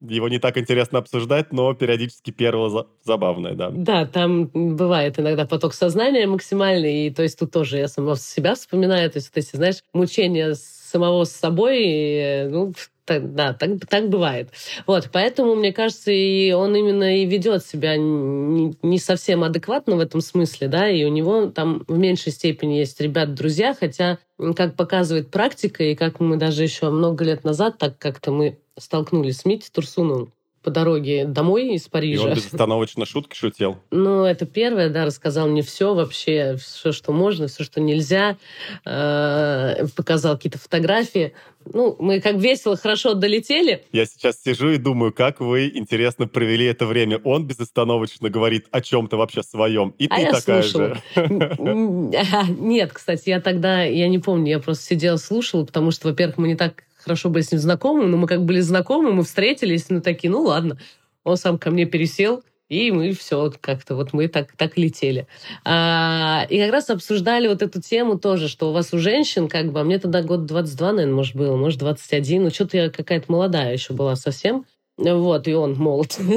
Его 0.09 0.29
не 0.29 0.39
так 0.39 0.57
интересно 0.57 1.00
обсуждать, 1.00 1.51
но 1.51 1.74
периодически 1.74 2.31
первое 2.31 2.69
за- 2.69 2.88
забавное, 3.03 3.53
да. 3.53 3.69
Да, 3.71 4.05
там 4.05 4.47
бывает 4.53 5.19
иногда 5.19 5.45
поток 5.45 5.74
сознания 5.74 6.27
максимальный, 6.27 7.07
и 7.07 7.09
то 7.12 7.24
есть 7.24 7.39
тут 7.39 7.51
тоже 7.51 7.77
я 7.77 7.88
сама 7.88 8.15
себя 8.15 8.55
вспоминаю, 8.55 9.09
то 9.12 9.17
есть 9.17 9.31
вот 9.33 9.43
эти, 9.43 9.55
знаешь, 9.55 9.83
мучения 9.93 10.55
самого 10.55 11.25
с 11.25 11.31
собой, 11.31 11.83
и, 11.83 12.47
ну, 12.50 12.74
так- 13.05 13.35
да, 13.35 13.53
так, 13.53 13.71
так 13.88 14.09
бывает. 14.09 14.50
Вот, 14.88 15.09
поэтому, 15.12 15.55
мне 15.55 15.71
кажется, 15.71 16.12
и 16.12 16.51
он 16.51 16.75
именно 16.75 17.17
и 17.17 17.25
ведет 17.25 17.63
себя 17.65 17.97
не, 17.97 18.75
не 18.81 18.97
совсем 18.97 19.43
адекватно 19.43 19.95
в 19.95 20.00
этом 20.00 20.21
смысле, 20.21 20.67
да, 20.67 20.89
и 20.89 21.03
у 21.03 21.09
него 21.09 21.47
там 21.47 21.83
в 21.88 21.97
меньшей 21.97 22.31
степени 22.31 22.75
есть 22.75 23.00
ребят-друзья, 23.00 23.75
хотя, 23.79 24.17
как 24.55 24.75
показывает 24.75 25.29
практика, 25.29 25.83
и 25.83 25.95
как 25.95 26.19
мы 26.19 26.38
даже 26.38 26.63
еще 26.63 26.89
много 26.89 27.24
лет 27.24 27.43
назад, 27.43 27.77
так 27.77 27.97
как-то 28.00 28.31
мы 28.31 28.57
столкнулись 28.77 29.38
с 29.39 29.46
Митей 29.46 29.70
Турсуновым 29.72 30.32
по 30.63 30.72
дороге 30.72 31.25
домой 31.25 31.75
из 31.75 31.86
И 31.86 31.89
Парижа. 31.91 32.24
он 32.24 32.34
безостановочно 32.34 33.05
шутки 33.05 33.36
шутил. 33.36 33.77
Ну, 33.91 34.24
это 34.25 34.48
первое, 34.48 34.89
да, 34.89 35.05
рассказал 35.05 35.48
мне 35.48 35.62
все 35.62 35.94
вообще, 35.94 36.58
все, 36.58 36.91
что 36.91 37.12
можно, 37.13 37.48
все, 37.48 37.63
что 37.63 37.79
нельзя. 37.79 38.38
Э, 38.84 39.86
Показал 39.96 40.36
какие-то 40.38 40.58
фотографии. 40.58 41.34
Ну, 41.72 41.96
мы 42.00 42.20
как 42.20 42.36
весело, 42.38 42.77
хорошо 42.77 43.13
долетели. 43.13 43.84
Я 43.91 44.05
сейчас 44.05 44.41
сижу 44.41 44.70
и 44.72 44.77
думаю, 44.77 45.13
как 45.13 45.39
вы, 45.39 45.70
интересно, 45.74 46.27
провели 46.27 46.65
это 46.65 46.86
время. 46.88 47.20
Он 47.24 47.46
безостановочно 47.46 48.29
говорит 48.29 48.65
о 48.72 48.82
чем-то 48.82 49.17
вообще 49.17 49.44
своем. 49.44 49.94
И 50.00 50.08
А 50.10 50.15
ты 50.15 50.22
я 50.22 50.32
такая 50.32 50.62
слушала. 50.63 50.96
же. 51.15 52.55
Нет, 52.60 52.91
кстати, 52.94 53.29
я 53.29 53.39
тогда, 53.39 53.84
я 53.84 54.08
не 54.08 54.20
помню, 54.20 54.50
я 54.51 54.60
просто 54.60 54.84
сидела, 54.84 55.17
слушала, 55.17 55.63
потому 55.65 55.91
что, 55.91 56.08
во-первых, 56.10 56.38
мы 56.38 56.48
не 56.50 56.55
так 56.55 56.84
хорошо 57.05 57.29
были 57.29 57.43
с 57.43 57.51
ним 57.51 57.62
знакомы, 57.62 58.07
но 58.07 58.17
мы 58.17 58.27
как 58.27 58.43
были 58.43 58.59
знакомы, 58.59 59.13
мы 59.13 59.24
встретились, 59.24 59.89
ну, 59.89 60.01
такие, 60.01 60.31
ну, 60.31 60.41
ладно. 60.41 60.77
Он 61.24 61.38
сам 61.38 61.57
ко 61.57 61.71
мне 61.71 61.85
пересел, 61.85 62.43
и 62.67 62.91
мы 62.91 63.13
все 63.13 63.53
как-то 63.62 63.95
вот 63.95 64.12
мы 64.13 64.27
так, 64.27 64.53
так 64.57 64.77
летели. 64.77 65.27
А, 65.63 66.45
и 66.50 66.59
как 66.59 66.71
раз 66.71 66.89
обсуждали 66.89 67.47
вот 67.47 67.62
эту 67.62 67.79
тему 67.79 68.17
тоже, 68.17 68.47
что 68.47 68.69
у 68.69 68.74
вас 68.74 68.91
у 68.93 68.97
женщин, 68.97 69.47
как 69.47 69.71
бы, 69.71 69.79
а 69.79 69.83
мне 69.83 70.00
тогда 70.00 70.24
год 70.24 70.45
22, 70.45 70.91
наверное, 70.93 71.15
может, 71.15 71.35
было, 71.35 71.55
может, 71.55 71.79
21, 71.79 72.43
ну, 72.43 72.50
что-то 72.50 72.77
я 72.77 72.89
какая-то 72.89 73.31
молодая 73.31 73.74
еще 73.74 73.93
была 73.93 74.15
совсем. 74.15 74.65
Вот, 74.98 75.48
и 75.48 75.54
он 75.54 75.75
молод. 75.75 76.18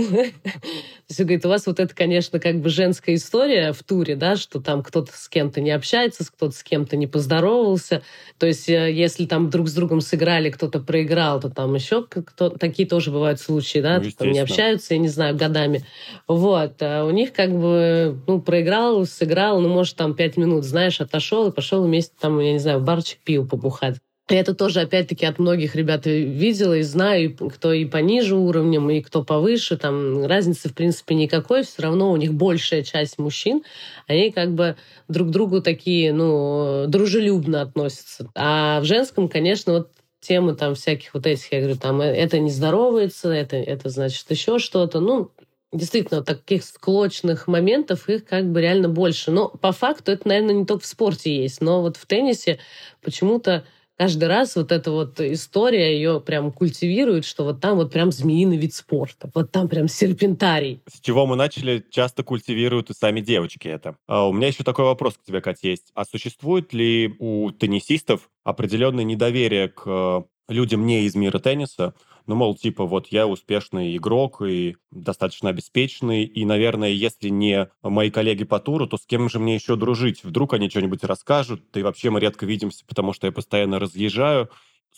Он 1.10 1.24
говорит, 1.24 1.46
у 1.46 1.48
вас 1.48 1.66
вот 1.66 1.80
это, 1.80 1.94
конечно, 1.94 2.38
как 2.38 2.60
бы 2.60 2.68
женская 2.68 3.14
история 3.14 3.72
в 3.72 3.82
туре, 3.82 4.14
да, 4.14 4.36
что 4.36 4.60
там 4.60 4.82
кто-то 4.82 5.10
с 5.14 5.28
кем-то 5.28 5.60
не 5.60 5.70
общается, 5.70 6.26
кто-то 6.26 6.54
с 6.54 6.62
кем-то 6.62 6.96
не 6.96 7.06
поздоровался. 7.06 8.02
То 8.36 8.46
есть, 8.46 8.68
э, 8.68 8.92
если 8.92 9.24
там 9.24 9.48
друг 9.48 9.68
с 9.68 9.74
другом 9.74 10.02
сыграли, 10.02 10.50
кто-то 10.50 10.80
проиграл, 10.80 11.40
то 11.40 11.48
там 11.48 11.74
еще 11.74 12.02
кто 12.02 12.50
такие 12.50 12.86
тоже 12.86 13.10
бывают 13.10 13.40
случаи, 13.40 13.78
да, 13.78 14.00
Ну, 14.00 14.10
там 14.10 14.30
не 14.32 14.40
общаются, 14.40 14.94
я 14.94 15.00
не 15.00 15.08
знаю, 15.08 15.34
годами. 15.34 15.82
Вот. 16.26 16.74
А 16.82 17.04
у 17.04 17.10
них 17.10 17.32
как 17.32 17.52
бы, 17.58 18.20
ну, 18.26 18.42
проиграл, 18.42 19.06
сыграл, 19.06 19.60
ну, 19.60 19.68
может, 19.68 19.96
там 19.96 20.14
пять 20.14 20.36
минут, 20.36 20.64
знаешь, 20.64 21.00
отошел 21.00 21.48
и 21.48 21.54
пошел 21.54 21.82
вместе 21.84 22.12
там, 22.20 22.38
я 22.40 22.52
не 22.52 22.58
знаю, 22.58 22.80
в 22.80 22.84
барчик 22.84 23.20
пил 23.24 23.46
побухать. 23.48 23.96
Это 24.28 24.54
тоже, 24.54 24.80
опять-таки, 24.80 25.24
от 25.24 25.38
многих 25.38 25.74
ребят 25.74 26.04
видела 26.04 26.74
и 26.74 26.82
знаю, 26.82 27.34
кто 27.34 27.72
и 27.72 27.86
пониже 27.86 28.36
уровнем, 28.36 28.90
и 28.90 29.00
кто 29.00 29.24
повыше. 29.24 29.78
Там 29.78 30.26
разницы, 30.26 30.68
в 30.68 30.74
принципе, 30.74 31.14
никакой. 31.14 31.62
Все 31.62 31.82
равно 31.82 32.12
у 32.12 32.16
них 32.16 32.34
большая 32.34 32.82
часть 32.82 33.18
мужчин, 33.18 33.62
они 34.06 34.30
как 34.30 34.52
бы 34.54 34.76
друг 35.08 35.28
к 35.28 35.30
другу 35.30 35.62
такие, 35.62 36.12
ну, 36.12 36.84
дружелюбно 36.88 37.62
относятся. 37.62 38.30
А 38.34 38.80
в 38.80 38.84
женском, 38.84 39.28
конечно, 39.28 39.72
вот 39.72 39.90
темы 40.20 40.54
там 40.54 40.74
всяких 40.74 41.14
вот 41.14 41.26
этих, 41.26 41.50
я 41.52 41.60
говорю, 41.60 41.76
там 41.76 42.00
это 42.02 42.38
не 42.38 42.50
здоровается, 42.50 43.30
это, 43.30 43.56
это 43.56 43.88
значит 43.88 44.30
еще 44.30 44.58
что-то. 44.58 45.00
Ну, 45.00 45.30
действительно, 45.72 46.22
таких 46.22 46.64
склочных 46.64 47.46
моментов 47.46 48.08
их 48.08 48.26
как 48.26 48.50
бы 48.50 48.60
реально 48.60 48.90
больше. 48.90 49.30
Но 49.30 49.48
по 49.48 49.72
факту 49.72 50.12
это, 50.12 50.28
наверное, 50.28 50.54
не 50.54 50.66
только 50.66 50.82
в 50.82 50.86
спорте 50.86 51.34
есть, 51.34 51.60
но 51.60 51.80
вот 51.82 51.96
в 51.96 52.06
теннисе 52.06 52.58
почему-то 53.00 53.64
каждый 53.98 54.28
раз 54.28 54.56
вот 54.56 54.72
эта 54.72 54.90
вот 54.90 55.20
история 55.20 55.94
ее 55.94 56.20
прям 56.20 56.52
культивирует, 56.52 57.24
что 57.24 57.44
вот 57.44 57.60
там 57.60 57.76
вот 57.76 57.92
прям 57.92 58.12
змеиный 58.12 58.56
вид 58.56 58.72
спорта, 58.72 59.30
вот 59.34 59.50
там 59.50 59.68
прям 59.68 59.88
серпентарий. 59.88 60.80
С 60.88 61.00
чего 61.00 61.26
мы 61.26 61.36
начали, 61.36 61.84
часто 61.90 62.22
культивируют 62.22 62.90
и 62.90 62.94
сами 62.94 63.20
девочки 63.20 63.68
это. 63.68 63.96
А 64.06 64.28
у 64.28 64.32
меня 64.32 64.46
еще 64.46 64.62
такой 64.62 64.84
вопрос 64.84 65.14
к 65.14 65.24
тебе, 65.24 65.40
Катя, 65.40 65.68
есть. 65.68 65.90
А 65.94 66.04
существует 66.04 66.72
ли 66.72 67.14
у 67.18 67.50
теннисистов 67.50 68.30
определенное 68.44 69.04
недоверие 69.04 69.68
к 69.68 70.24
людям 70.48 70.86
не 70.86 71.04
из 71.04 71.14
мира 71.14 71.38
тенниса, 71.38 71.94
ну, 72.26 72.34
мол, 72.34 72.54
типа, 72.54 72.84
вот 72.84 73.06
я 73.08 73.26
успешный 73.26 73.96
игрок 73.96 74.42
и 74.42 74.76
достаточно 74.90 75.48
обеспеченный, 75.48 76.24
и, 76.24 76.44
наверное, 76.44 76.90
если 76.90 77.30
не 77.30 77.70
мои 77.82 78.10
коллеги 78.10 78.44
по 78.44 78.58
туру, 78.60 78.86
то 78.86 78.98
с 78.98 79.06
кем 79.06 79.30
же 79.30 79.38
мне 79.38 79.54
еще 79.54 79.76
дружить? 79.76 80.24
Вдруг 80.24 80.52
они 80.52 80.68
что-нибудь 80.68 81.04
расскажут, 81.04 81.62
и 81.74 81.82
вообще 81.82 82.10
мы 82.10 82.20
редко 82.20 82.44
видимся, 82.44 82.84
потому 82.86 83.14
что 83.14 83.26
я 83.26 83.32
постоянно 83.32 83.78
разъезжаю, 83.78 84.50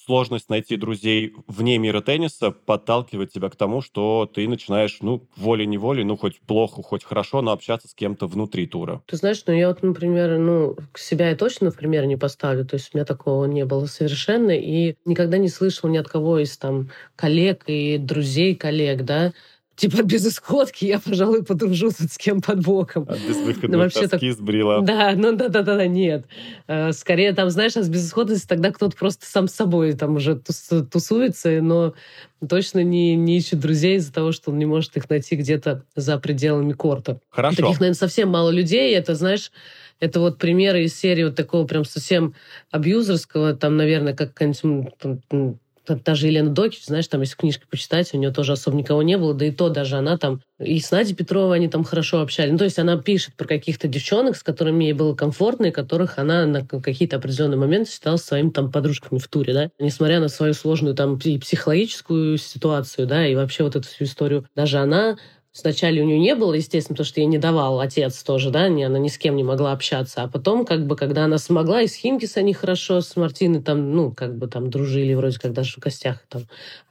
сложность 0.05 0.49
найти 0.49 0.77
друзей 0.77 1.35
вне 1.47 1.79
мира 1.79 2.01
тенниса 2.01 2.51
подталкивает 2.51 3.33
тебя 3.33 3.49
к 3.49 3.57
тому, 3.57 3.81
что 3.81 4.31
ты 4.33 4.49
начинаешь, 4.49 4.99
ну, 5.01 5.27
волей-неволей, 5.37 6.05
ну, 6.05 6.17
хоть 6.17 6.41
плохо, 6.41 6.83
хоть 6.83 7.05
хорошо, 7.05 7.43
но 7.43 7.53
общаться 7.53 7.89
с 7.89 7.95
кем-то 7.95 8.27
внутри 8.27 8.67
тура. 8.67 9.03
Ты 9.07 9.17
знаешь, 9.17 9.43
ну, 9.47 9.53
я 9.53 9.69
вот, 9.69 9.83
например, 9.83 10.39
ну, 10.39 10.77
себя 10.95 11.31
я 11.31 11.37
точно, 11.37 11.67
например, 11.67 12.07
не 12.07 12.17
поставлю, 12.17 12.65
то 12.65 12.75
есть 12.75 12.91
у 12.93 12.97
меня 12.97 13.05
такого 13.05 13.45
не 13.45 13.65
было 13.65 13.87
совершенно, 13.87 14.51
и 14.51 14.97
никогда 15.05 15.39
не 15.39 15.49
слышал 15.49 15.89
ни 15.89 15.99
от 15.99 16.09
кого 16.09 16.39
из 16.39 16.57
там 16.57 16.91
коллег 17.17 17.65
и 17.67 17.99
друзей 17.99 18.55
коллег, 18.55 19.05
да, 19.05 19.33
типа 19.81 20.03
без 20.03 20.27
исходки 20.27 20.85
я, 20.85 20.99
пожалуй, 20.99 21.43
подружу 21.43 21.91
тут 21.91 22.13
с 22.13 22.19
кем 22.19 22.43
под 22.43 22.63
боком. 22.63 23.05
От 23.09 23.19
безвыходной 23.27 23.71
ну, 23.71 23.79
вообще 23.79 24.07
тоски 24.09 24.29
так... 24.29 24.39
сбрила. 24.39 24.83
Да, 24.83 25.15
ну 25.17 25.35
да-да-да, 25.35 25.87
нет. 25.87 26.27
Э, 26.67 26.93
скорее 26.93 27.33
там, 27.33 27.49
знаешь, 27.49 27.77
а 27.77 27.83
с 27.83 27.89
безысходности 27.89 28.47
тогда 28.47 28.73
кто-то 28.73 28.95
просто 28.95 29.25
сам 29.25 29.49
с 29.49 29.55
собой 29.55 29.95
там 29.95 30.17
уже 30.17 30.37
тусуется, 30.37 31.63
но 31.63 31.95
точно 32.47 32.83
не, 32.83 33.17
не 33.17 33.39
ищет 33.39 33.59
друзей 33.59 33.97
из-за 33.97 34.13
того, 34.13 34.33
что 34.33 34.51
он 34.51 34.59
не 34.59 34.67
может 34.67 34.97
их 34.99 35.09
найти 35.09 35.35
где-то 35.35 35.83
за 35.97 36.19
пределами 36.19 36.75
корта. 36.75 37.19
Хорошо. 37.31 37.57
Таких, 37.57 37.81
наверное, 37.81 37.99
совсем 37.99 38.29
мало 38.29 38.51
людей. 38.51 38.95
Это, 38.95 39.15
знаешь, 39.15 39.51
это 39.99 40.21
вот 40.21 40.37
примеры 40.37 40.85
из 40.85 40.95
серии 40.95 41.25
вот 41.25 41.37
такого 41.37 41.67
прям 41.67 41.87
совсем 41.87 42.35
абьюзерского, 42.71 43.55
там, 43.55 43.79
наверное, 43.79 44.15
как 44.15 44.35
какая-нибудь 44.35 45.59
та 45.97 46.15
же 46.15 46.27
Елена 46.27 46.51
Докич, 46.51 46.85
знаешь, 46.85 47.09
там, 47.09 47.21
если 47.21 47.37
книжки 47.37 47.65
почитать, 47.71 48.13
у 48.15 48.19
нее 48.19 48.31
тоже 48.31 48.53
особо 48.53 48.77
никого 48.77 49.03
не 49.03 49.17
было, 49.17 49.35
да 49.35 49.45
и 49.47 49.51
то 49.51 49.69
даже 49.69 49.97
она 49.97 50.17
там, 50.17 50.41
и 50.59 50.79
с 50.79 50.91
Надей 50.91 51.15
Петровой 51.15 51.57
они 51.57 51.69
там 51.69 51.85
хорошо 51.85 52.21
общались. 52.21 52.53
Ну, 52.53 52.59
то 52.59 52.65
есть 52.65 52.79
она 52.79 52.97
пишет 52.97 53.35
про 53.35 53.47
каких-то 53.47 53.89
девчонок, 53.89 54.37
с 54.37 54.43
которыми 54.43 54.85
ей 54.85 54.93
было 54.93 55.15
комфортно, 55.15 55.67
и 55.67 55.71
которых 55.71 56.19
она 56.19 56.47
на 56.47 56.67
какие-то 56.67 57.17
определенные 57.17 57.59
моменты 57.59 57.91
считала 57.91 58.17
своими 58.17 58.51
там 58.51 58.71
подружками 58.71 59.19
в 59.19 59.29
туре, 59.29 59.55
да. 59.55 59.71
Несмотря 59.79 60.21
на 60.21 60.29
свою 60.29 60.55
сложную 60.55 60.95
там 60.95 61.19
и 61.25 61.39
психологическую 61.39 62.39
ситуацию, 62.39 63.07
да, 63.07 63.27
и 63.27 63.35
вообще 63.35 63.65
вот 63.65 63.77
эту 63.77 63.89
всю 63.89 64.05
историю, 64.05 64.47
даже 64.55 64.79
она 64.79 65.17
Сначала 65.53 65.93
у 65.93 66.05
нее 66.05 66.19
не 66.19 66.35
было, 66.37 66.55
естественно, 66.55 66.95
потому 66.95 67.07
что 67.07 67.21
ей 67.21 67.27
не 67.27 67.39
давал 67.39 67.81
отец 67.81 68.23
тоже, 68.23 68.51
да, 68.51 68.69
не, 68.69 68.85
она 68.85 68.99
ни 68.99 69.09
с 69.09 69.19
кем 69.19 69.35
не 69.35 69.43
могла 69.43 69.73
общаться. 69.73 70.23
А 70.23 70.29
потом, 70.29 70.65
как 70.65 70.87
бы, 70.87 70.95
когда 70.95 71.25
она 71.25 71.39
смогла, 71.39 71.83
и 71.83 71.89
с 71.89 71.95
Химкис 71.95 72.37
они 72.37 72.55
хорошо, 72.55 73.01
с 73.01 73.17
Мартиной 73.17 73.61
там, 73.61 73.93
ну, 73.93 74.13
как 74.13 74.39
бы 74.39 74.47
там 74.47 74.71
дружили, 74.71 75.15
вроде 75.15 75.41
как 75.41 75.53
даже 75.53 75.73
в 75.73 75.79
гостях 75.79 76.25
там 76.29 76.43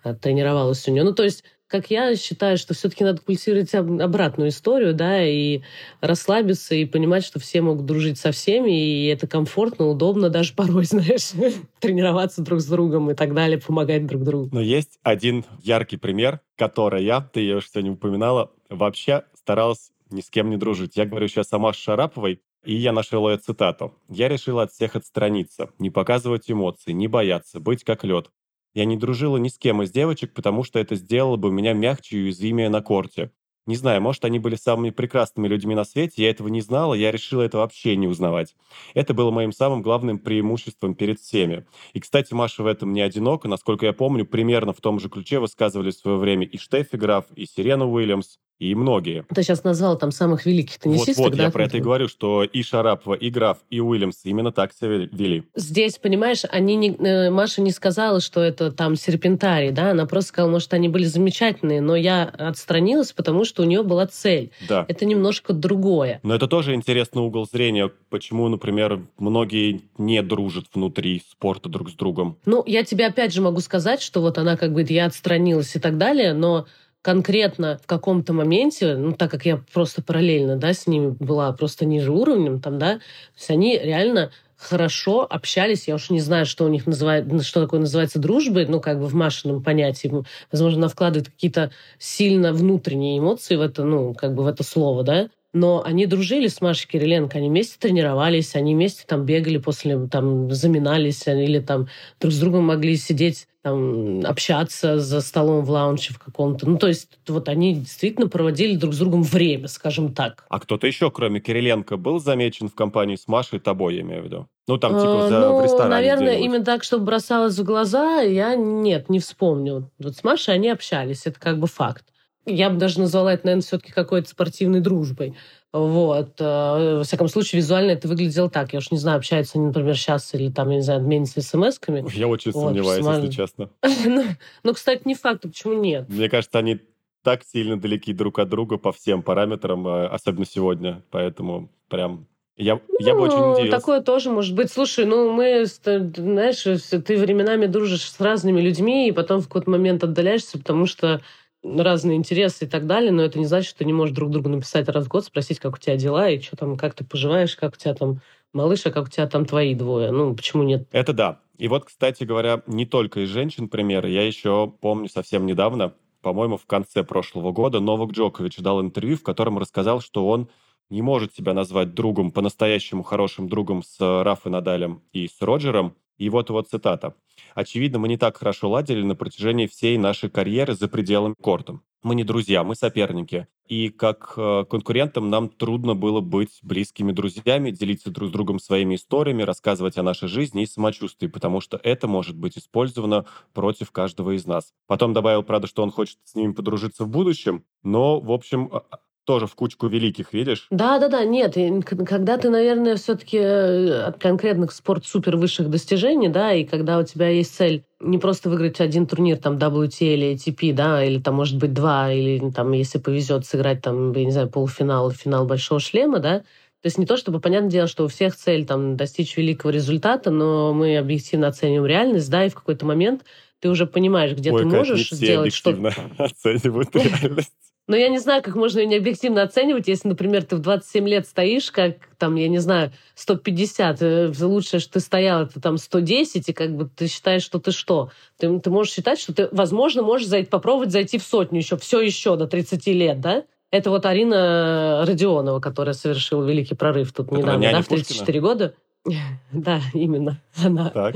а, 0.03 0.13
тренировалась 0.13 0.85
у 0.87 0.91
нее. 0.91 1.03
Ну, 1.03 1.13
то 1.13 1.23
есть 1.23 1.43
как 1.69 1.91
я 1.91 2.15
считаю, 2.15 2.57
что 2.57 2.73
все-таки 2.73 3.03
надо 3.03 3.21
культивировать 3.21 3.73
обратную 3.75 4.49
историю, 4.49 4.93
да, 4.95 5.23
и 5.23 5.61
расслабиться, 6.01 6.73
и 6.73 6.83
понимать, 6.85 7.23
что 7.23 7.39
все 7.39 7.61
могут 7.61 7.85
дружить 7.85 8.17
со 8.17 8.31
всеми, 8.31 8.71
и 8.71 9.05
это 9.05 9.27
комфортно, 9.27 9.87
удобно 9.87 10.29
даже 10.29 10.53
порой, 10.55 10.85
знаешь, 10.85 11.31
тренироваться 11.79 12.41
друг 12.41 12.59
с 12.59 12.65
другом 12.65 13.11
и 13.11 13.13
так 13.13 13.35
далее, 13.35 13.59
помогать 13.59 14.07
друг 14.07 14.23
другу. 14.23 14.49
Но 14.51 14.61
есть 14.61 14.99
один 15.03 15.45
яркий 15.61 15.97
пример, 15.97 16.41
который 16.57 17.05
я, 17.05 17.21
ты 17.21 17.41
ее 17.41 17.61
сегодня 17.61 17.91
упоминала, 17.91 18.51
вообще 18.69 19.25
старалась 19.33 19.91
ни 20.09 20.21
с 20.21 20.29
кем 20.29 20.49
не 20.49 20.57
дружить. 20.57 20.97
Я 20.97 21.05
говорю 21.05 21.27
сейчас 21.27 21.51
о 21.53 21.59
Маше 21.59 21.81
Шараповой, 21.81 22.41
и 22.63 22.75
я 22.75 22.91
нашел 22.91 23.29
ее 23.29 23.37
цитату. 23.37 23.95
«Я 24.09 24.27
решила 24.27 24.63
от 24.63 24.71
всех 24.71 24.95
отстраниться, 24.95 25.71
не 25.79 25.89
показывать 25.89 26.49
эмоций, 26.51 26.93
не 26.93 27.07
бояться, 27.07 27.59
быть 27.59 27.83
как 27.83 28.03
лед. 28.03 28.31
Я 28.73 28.85
не 28.85 28.97
дружила 28.97 29.37
ни 29.37 29.47
с 29.47 29.57
кем 29.57 29.81
из 29.81 29.91
девочек, 29.91 30.33
потому 30.33 30.63
что 30.63 30.79
это 30.79 30.95
сделало 30.95 31.37
бы 31.37 31.51
меня 31.51 31.73
мягче 31.73 32.17
и 32.17 32.23
уязвимее 32.23 32.69
на 32.69 32.81
корте. 32.81 33.31
Не 33.65 33.75
знаю, 33.75 34.01
может, 34.01 34.25
они 34.25 34.39
были 34.39 34.55
самыми 34.55 34.89
прекрасными 34.89 35.47
людьми 35.47 35.75
на 35.75 35.83
свете, 35.83 36.23
я 36.23 36.31
этого 36.31 36.47
не 36.47 36.59
знала, 36.59 36.95
я 36.95 37.11
решила 37.11 37.43
это 37.43 37.57
вообще 37.57 37.95
не 37.95 38.07
узнавать. 38.07 38.55
Это 38.95 39.13
было 39.13 39.29
моим 39.29 39.51
самым 39.51 39.83
главным 39.83 40.17
преимуществом 40.17 40.95
перед 40.95 41.19
всеми. 41.19 41.67
И, 41.93 41.99
кстати, 41.99 42.33
Маша 42.33 42.63
в 42.63 42.65
этом 42.65 42.93
не 42.93 43.01
одинока. 43.01 43.47
Насколько 43.47 43.85
я 43.85 43.93
помню, 43.93 44.25
примерно 44.25 44.73
в 44.73 44.81
том 44.81 44.99
же 44.99 45.07
ключе 45.07 45.39
высказывались 45.39 45.97
в 45.97 45.99
свое 45.99 46.17
время 46.17 46.47
и 46.47 46.57
Штеффи 46.57 46.95
Граф, 46.95 47.25
и 47.35 47.45
Сирена 47.45 47.87
Уильямс, 47.87 48.37
и 48.59 48.75
многие. 48.75 49.25
Ты 49.33 49.41
сейчас 49.41 49.63
назвал 49.63 49.97
там 49.97 50.11
самых 50.11 50.45
великих 50.45 50.79
теннисистов, 50.79 51.17
Вот, 51.17 51.29
вот 51.29 51.37
да? 51.37 51.45
я 51.45 51.51
про 51.51 51.65
это 51.65 51.77
и 51.77 51.81
говорю, 51.81 52.07
что 52.07 52.43
и 52.43 52.61
Шарапова, 52.61 53.13
и 53.15 53.29
Граф, 53.29 53.59
и 53.69 53.79
Уильямс 53.79 54.19
именно 54.25 54.51
так 54.51 54.73
себя 54.73 55.07
вели. 55.11 55.43
Здесь, 55.55 55.97
понимаешь, 55.97 56.43
они 56.49 56.75
не, 56.75 56.91
э, 56.91 57.29
Маша 57.29 57.61
не 57.61 57.71
сказала, 57.71 58.19
что 58.19 58.41
это 58.41 58.71
там 58.71 58.95
серпентарий, 58.95 59.71
да, 59.71 59.91
она 59.91 60.05
просто 60.05 60.29
сказала, 60.29 60.51
может, 60.51 60.73
они 60.73 60.89
были 60.89 61.05
замечательные, 61.05 61.81
но 61.81 61.95
я 61.95 62.23
отстранилась, 62.23 63.13
потому 63.13 63.45
что 63.45 63.63
у 63.63 63.65
нее 63.65 63.81
была 63.81 64.05
цель. 64.07 64.51
Да. 64.67 64.85
Это 64.87 65.05
немножко 65.05 65.53
другое. 65.53 66.19
Но 66.23 66.35
это 66.35 66.47
тоже 66.47 66.73
интересный 66.73 67.21
угол 67.21 67.47
зрения, 67.47 67.89
почему, 68.09 68.49
например, 68.49 69.01
многие 69.17 69.81
не 69.97 70.21
дружат 70.21 70.65
внутри 70.73 71.23
спорта 71.29 71.69
друг 71.69 71.89
с 71.89 71.93
другом. 71.93 72.37
Ну, 72.45 72.63
я 72.65 72.83
тебе 72.83 73.07
опять 73.07 73.33
же 73.33 73.41
могу 73.41 73.61
сказать, 73.61 74.01
что 74.01 74.21
вот 74.21 74.37
она 74.37 74.57
как 74.57 74.73
бы, 74.73 74.85
я 74.89 75.05
отстранилась 75.05 75.75
и 75.75 75.79
так 75.79 75.97
далее, 75.97 76.33
но 76.33 76.65
конкретно 77.01 77.79
в 77.81 77.87
каком-то 77.87 78.33
моменте, 78.33 78.95
ну, 78.95 79.13
так 79.13 79.31
как 79.31 79.45
я 79.45 79.57
просто 79.73 80.01
параллельно, 80.01 80.57
да, 80.57 80.73
с 80.73 80.87
ними 80.87 81.15
была 81.19 81.51
просто 81.53 81.85
ниже 81.85 82.11
уровнем, 82.11 82.59
там, 82.59 82.77
да, 82.77 82.95
то 82.95 83.01
есть 83.37 83.49
они 83.49 83.77
реально 83.77 84.31
хорошо 84.57 85.25
общались. 85.29 85.87
Я 85.87 85.95
уж 85.95 86.09
не 86.09 86.19
знаю, 86.19 86.45
что 86.45 86.65
у 86.65 86.67
них 86.67 86.85
называет, 86.85 87.25
что 87.43 87.61
такое 87.61 87.79
называется 87.79 88.19
дружбой, 88.19 88.65
ну, 88.65 88.81
как 88.81 88.99
бы 88.99 89.07
в 89.07 89.13
Машином 89.13 89.63
понятии. 89.63 90.11
Возможно, 90.51 90.79
она 90.79 90.87
вкладывает 90.89 91.29
какие-то 91.29 91.71
сильно 91.97 92.51
внутренние 92.51 93.19
эмоции 93.19 93.55
в 93.55 93.61
это, 93.61 93.85
ну, 93.85 94.13
как 94.13 94.35
бы 94.35 94.43
в 94.43 94.47
это 94.47 94.63
слово, 94.63 95.03
да 95.03 95.29
но 95.53 95.83
они 95.83 96.05
дружили 96.05 96.47
с 96.47 96.61
Машей 96.61 96.87
Кириленко, 96.87 97.37
они 97.37 97.49
вместе 97.49 97.77
тренировались, 97.79 98.55
они 98.55 98.75
вместе 98.75 99.03
там 99.07 99.25
бегали 99.25 99.57
после, 99.57 100.07
там, 100.07 100.51
заминались, 100.51 101.25
или 101.27 101.59
там 101.59 101.87
друг 102.19 102.33
с 102.33 102.39
другом 102.39 102.65
могли 102.65 102.95
сидеть, 102.95 103.47
там, 103.61 104.25
общаться 104.25 104.99
за 104.99 105.21
столом 105.21 105.65
в 105.65 105.69
лаунче 105.69 106.13
в 106.13 106.19
каком-то. 106.19 106.69
Ну, 106.69 106.77
то 106.77 106.87
есть 106.87 107.09
вот 107.27 107.49
они 107.49 107.75
действительно 107.75 108.27
проводили 108.27 108.75
друг 108.75 108.93
с 108.93 108.97
другом 108.99 109.23
время, 109.23 109.67
скажем 109.67 110.13
так. 110.13 110.45
А 110.49 110.59
кто-то 110.59 110.87
еще, 110.87 111.11
кроме 111.11 111.39
Кириленко, 111.39 111.97
был 111.97 112.19
замечен 112.19 112.69
в 112.69 112.75
компании 112.75 113.15
с 113.15 113.27
Машей 113.27 113.59
тобой, 113.59 113.95
я 113.95 114.01
имею 114.01 114.21
в 114.21 114.25
виду? 114.25 114.47
Ну, 114.67 114.77
там, 114.77 114.91
типа, 114.99 115.29
за, 115.29 115.39
ну, 115.39 115.59
в 115.59 115.63
ресторане 115.63 115.89
наверное, 115.89 116.37
именно 116.37 116.63
так, 116.63 116.83
чтобы 116.83 117.05
бросалось 117.05 117.57
в 117.57 117.63
глаза, 117.63 118.21
я 118.21 118.55
нет, 118.55 119.09
не 119.09 119.19
вспомню. 119.19 119.89
Вот 119.97 120.15
с 120.15 120.23
Машей 120.23 120.53
они 120.53 120.69
общались, 120.69 121.25
это 121.25 121.39
как 121.39 121.59
бы 121.59 121.65
факт. 121.65 122.05
Я 122.45 122.69
бы 122.69 122.77
даже 122.77 122.99
назвала 122.99 123.33
это, 123.33 123.45
наверное, 123.45 123.63
все-таки 123.63 123.91
какой-то 123.91 124.29
спортивной 124.29 124.79
дружбой. 124.79 125.35
Вот. 125.71 126.39
Э, 126.39 126.97
во 126.97 127.03
всяком 127.03 127.27
случае, 127.27 127.61
визуально 127.61 127.91
это 127.91 128.07
выглядело 128.07 128.49
так. 128.49 128.73
Я 128.73 128.79
уж 128.79 128.91
не 128.91 128.97
знаю, 128.97 129.17
общаются 129.17 129.57
они, 129.57 129.67
например, 129.67 129.95
сейчас 129.95 130.33
или 130.33 130.49
там, 130.49 130.69
я 130.69 130.77
не 130.77 130.81
знаю, 130.81 131.01
обменятся 131.01 131.41
смс-ками. 131.41 132.05
Я 132.15 132.27
очень 132.27 132.51
вот, 132.51 132.63
сомневаюсь, 132.63 133.05
если 133.05 133.29
честно. 133.29 133.69
ну, 134.05 134.25
ну, 134.63 134.73
кстати, 134.73 135.01
не 135.05 135.15
факт, 135.15 135.43
почему 135.43 135.73
нет? 135.73 136.09
Мне 136.09 136.29
кажется, 136.29 136.57
они 136.57 136.79
так 137.23 137.43
сильно 137.43 137.79
далеки 137.79 138.13
друг 138.13 138.39
от 138.39 138.49
друга 138.49 138.77
по 138.77 138.91
всем 138.91 139.21
параметрам, 139.21 139.87
э, 139.87 140.07
особенно 140.07 140.45
сегодня. 140.45 141.03
Поэтому 141.11 141.69
прям 141.87 142.25
я, 142.59 142.75
ну, 142.75 142.81
я 142.99 143.13
бы 143.13 143.21
очень 143.21 143.37
ну, 143.37 143.51
удивился. 143.51 143.77
Такое 143.77 144.01
тоже 144.01 144.29
может 144.29 144.53
быть. 144.53 144.69
Слушай, 144.69 145.05
ну 145.05 145.31
мы, 145.31 145.65
знаешь, 145.65 146.63
ты 146.63 147.17
временами 147.17 147.67
дружишь 147.67 148.11
с 148.11 148.19
разными 148.19 148.59
людьми, 148.59 149.07
и 149.07 149.13
потом 149.13 149.39
в 149.39 149.47
какой-то 149.47 149.69
момент 149.69 150.03
отдаляешься, 150.03 150.57
потому 150.57 150.85
что 150.85 151.21
разные 151.63 152.17
интересы 152.17 152.65
и 152.65 152.67
так 152.67 152.87
далее, 152.87 153.11
но 153.11 153.21
это 153.21 153.39
не 153.39 153.45
значит, 153.45 153.69
что 153.69 153.79
ты 153.79 153.85
не 153.85 153.93
можешь 153.93 154.15
друг 154.15 154.31
другу 154.31 154.49
написать 154.49 154.87
раз 154.89 155.05
в 155.05 155.09
год, 155.09 155.25
спросить, 155.25 155.59
как 155.59 155.75
у 155.75 155.77
тебя 155.77 155.97
дела, 155.97 156.29
и 156.29 156.39
что 156.39 156.55
там, 156.55 156.77
как 156.77 156.93
ты 156.93 157.03
поживаешь, 157.03 157.55
как 157.55 157.73
у 157.73 157.77
тебя 157.77 157.93
там 157.93 158.21
малыш, 158.53 158.85
а 158.85 158.91
как 158.91 159.05
у 159.05 159.09
тебя 159.09 159.27
там 159.27 159.45
твои 159.45 159.75
двое. 159.75 160.11
Ну, 160.11 160.35
почему 160.35 160.63
нет? 160.63 160.87
Это 160.91 161.13
да. 161.13 161.39
И 161.57 161.67
вот, 161.67 161.85
кстати 161.85 162.23
говоря, 162.23 162.63
не 162.67 162.85
только 162.85 163.21
из 163.21 163.29
женщин 163.29 163.67
примеры. 163.67 164.09
Я 164.09 164.25
еще 164.25 164.73
помню 164.79 165.09
совсем 165.09 165.45
недавно, 165.45 165.93
по-моему, 166.21 166.57
в 166.57 166.65
конце 166.65 167.03
прошлого 167.03 167.51
года 167.51 167.79
Новак 167.79 168.11
Джокович 168.11 168.57
дал 168.57 168.81
интервью, 168.81 169.17
в 169.17 169.23
котором 169.23 169.57
рассказал, 169.57 170.01
что 170.01 170.27
он 170.27 170.49
не 170.89 171.01
может 171.01 171.35
себя 171.35 171.53
назвать 171.53 171.93
другом, 171.93 172.31
по-настоящему 172.31 173.03
хорошим 173.03 173.47
другом 173.47 173.83
с 173.83 174.23
Рафой 174.23 174.51
Надалем 174.51 175.03
и 175.11 175.27
с 175.27 175.41
Роджером. 175.41 175.95
И 176.19 176.29
вот 176.29 176.49
его 176.49 176.61
цитата. 176.61 177.15
«Очевидно, 177.55 177.97
мы 177.97 178.07
не 178.07 178.17
так 178.17 178.37
хорошо 178.37 178.69
ладили 178.69 179.01
на 179.01 179.15
протяжении 179.15 179.65
всей 179.65 179.97
нашей 179.97 180.29
карьеры 180.29 180.75
за 180.75 180.87
пределами 180.87 181.33
корта. 181.41 181.79
Мы 182.03 182.15
не 182.15 182.23
друзья, 182.23 182.63
мы 182.63 182.75
соперники. 182.75 183.47
И 183.67 183.89
как 183.89 184.33
э, 184.37 184.65
конкурентам 184.69 185.29
нам 185.29 185.49
трудно 185.49 185.95
было 185.95 186.21
быть 186.21 186.59
близкими 186.61 187.11
друзьями, 187.11 187.71
делиться 187.71 188.09
друг 188.09 188.29
с 188.29 188.31
другом 188.31 188.59
своими 188.59 188.95
историями, 188.95 189.43
рассказывать 189.43 189.97
о 189.97 190.03
нашей 190.03 190.29
жизни 190.29 190.63
и 190.63 190.65
самочувствии, 190.65 191.27
потому 191.27 191.59
что 191.59 191.79
это 191.83 192.07
может 192.07 192.37
быть 192.37 192.57
использовано 192.57 193.25
против 193.53 193.91
каждого 193.91 194.31
из 194.31 194.45
нас. 194.45 194.73
Потом 194.87 195.13
добавил, 195.13 195.43
правда, 195.43 195.67
что 195.67 195.83
он 195.83 195.91
хочет 195.91 196.17
с 196.23 196.35
ними 196.35 196.53
подружиться 196.53 197.03
в 197.03 197.09
будущем, 197.09 197.65
но, 197.83 198.19
в 198.19 198.31
общем, 198.31 198.69
а, 198.71 198.83
а, 198.89 198.99
тоже 199.29 199.45
в 199.45 199.53
кучку 199.53 199.85
великих, 199.85 200.33
видишь? 200.33 200.65
Да, 200.71 200.97
да, 200.97 201.07
да, 201.07 201.23
нет. 201.23 201.55
Когда 201.85 202.39
ты, 202.39 202.49
наверное, 202.49 202.95
все-таки 202.95 203.37
э, 203.37 204.01
от 204.01 204.17
конкретных 204.17 204.71
спорт-супер 204.71 205.37
высших 205.37 205.69
достижений, 205.69 206.29
да, 206.29 206.51
и 206.51 206.63
когда 206.63 206.97
у 206.97 207.03
тебя 207.03 207.29
есть 207.29 207.53
цель 207.53 207.83
не 207.99 208.17
просто 208.17 208.49
выиграть 208.49 208.81
один 208.81 209.05
турнир, 209.05 209.37
там, 209.37 209.57
WTA 209.57 210.15
или 210.15 210.33
ATP, 210.33 210.73
да, 210.73 211.05
или 211.05 211.19
там, 211.19 211.35
может 211.35 211.59
быть, 211.59 211.75
два, 211.75 212.11
или 212.11 212.49
там, 212.49 212.71
если 212.71 212.97
повезет, 212.97 213.45
сыграть 213.45 213.83
там, 213.83 214.13
я 214.13 214.25
не 214.25 214.31
знаю, 214.31 214.49
полуфинал, 214.49 215.11
финал 215.11 215.45
большого 215.45 215.79
шлема, 215.79 216.17
да, 216.17 216.39
то 216.39 216.85
есть 216.85 216.97
не 216.97 217.05
то, 217.05 217.15
чтобы, 217.15 217.39
понятное 217.39 217.69
дело, 217.69 217.87
что 217.87 218.05
у 218.05 218.07
всех 218.07 218.35
цель 218.35 218.65
там 218.65 218.97
достичь 218.97 219.37
великого 219.37 219.69
результата, 219.69 220.31
но 220.31 220.73
мы 220.73 220.97
объективно 220.97 221.49
оцениваем 221.49 221.85
реальность, 221.85 222.31
да, 222.31 222.45
и 222.45 222.49
в 222.49 222.55
какой-то 222.55 222.87
момент 222.87 223.25
ты 223.59 223.69
уже 223.69 223.85
понимаешь, 223.85 224.31
где 224.31 224.51
Ой, 224.51 224.61
ты 224.61 224.65
можешь 224.65 225.11
сделать 225.11 225.53
что-то. 225.53 225.93
оценивают 226.17 226.95
реальность. 226.95 227.68
Но 227.89 227.95
я 227.95 228.07
не 228.09 228.19
знаю, 228.19 228.43
как 228.43 228.55
можно 228.55 228.77
ее 228.77 228.85
не 228.85 228.97
объективно 228.97 229.41
оценивать, 229.41 229.87
если, 229.87 230.09
например, 230.09 230.43
ты 230.43 230.55
в 230.55 230.59
27 230.59 231.09
лет 231.09 231.25
стоишь, 231.25 231.71
как 231.71 231.95
там, 232.19 232.35
я 232.35 232.47
не 232.47 232.59
знаю, 232.59 232.91
150, 233.15 234.01
э, 234.03 234.31
лучшее, 234.41 234.79
что 234.79 234.93
ты 234.93 234.99
стоял, 234.99 235.41
это 235.41 235.59
там 235.59 235.79
110, 235.79 236.49
и 236.49 236.53
как 236.53 236.75
бы 236.75 236.87
ты 236.87 237.07
считаешь, 237.07 237.41
что 237.41 237.57
ты 237.57 237.71
что? 237.71 238.11
Ты, 238.37 238.59
ты 238.59 238.69
можешь 238.69 238.93
считать, 238.93 239.19
что 239.19 239.33
ты, 239.33 239.49
возможно, 239.51 240.03
можешь 240.03 240.27
зайти, 240.27 240.47
попробовать 240.47 240.91
зайти 240.91 241.17
в 241.17 241.23
сотню 241.23 241.57
еще, 241.57 241.77
все 241.77 241.99
еще 241.99 242.35
до 242.35 242.45
30 242.45 242.85
лет, 242.89 243.21
да? 243.21 243.45
Это 243.71 243.89
вот 243.89 244.05
Арина 244.05 245.03
Родионова, 245.07 245.59
которая 245.59 245.95
совершила 245.95 246.47
великий 246.47 246.75
прорыв 246.75 247.11
тут 247.11 247.25
это 247.29 247.37
недавно, 247.37 247.71
да, 247.71 247.81
в 247.81 247.87
34 247.87 248.23
Пушкина? 248.23 248.41
года. 248.41 248.73
Да, 249.51 249.81
именно 249.95 250.39
она. 250.63 250.91
Так. 250.91 251.15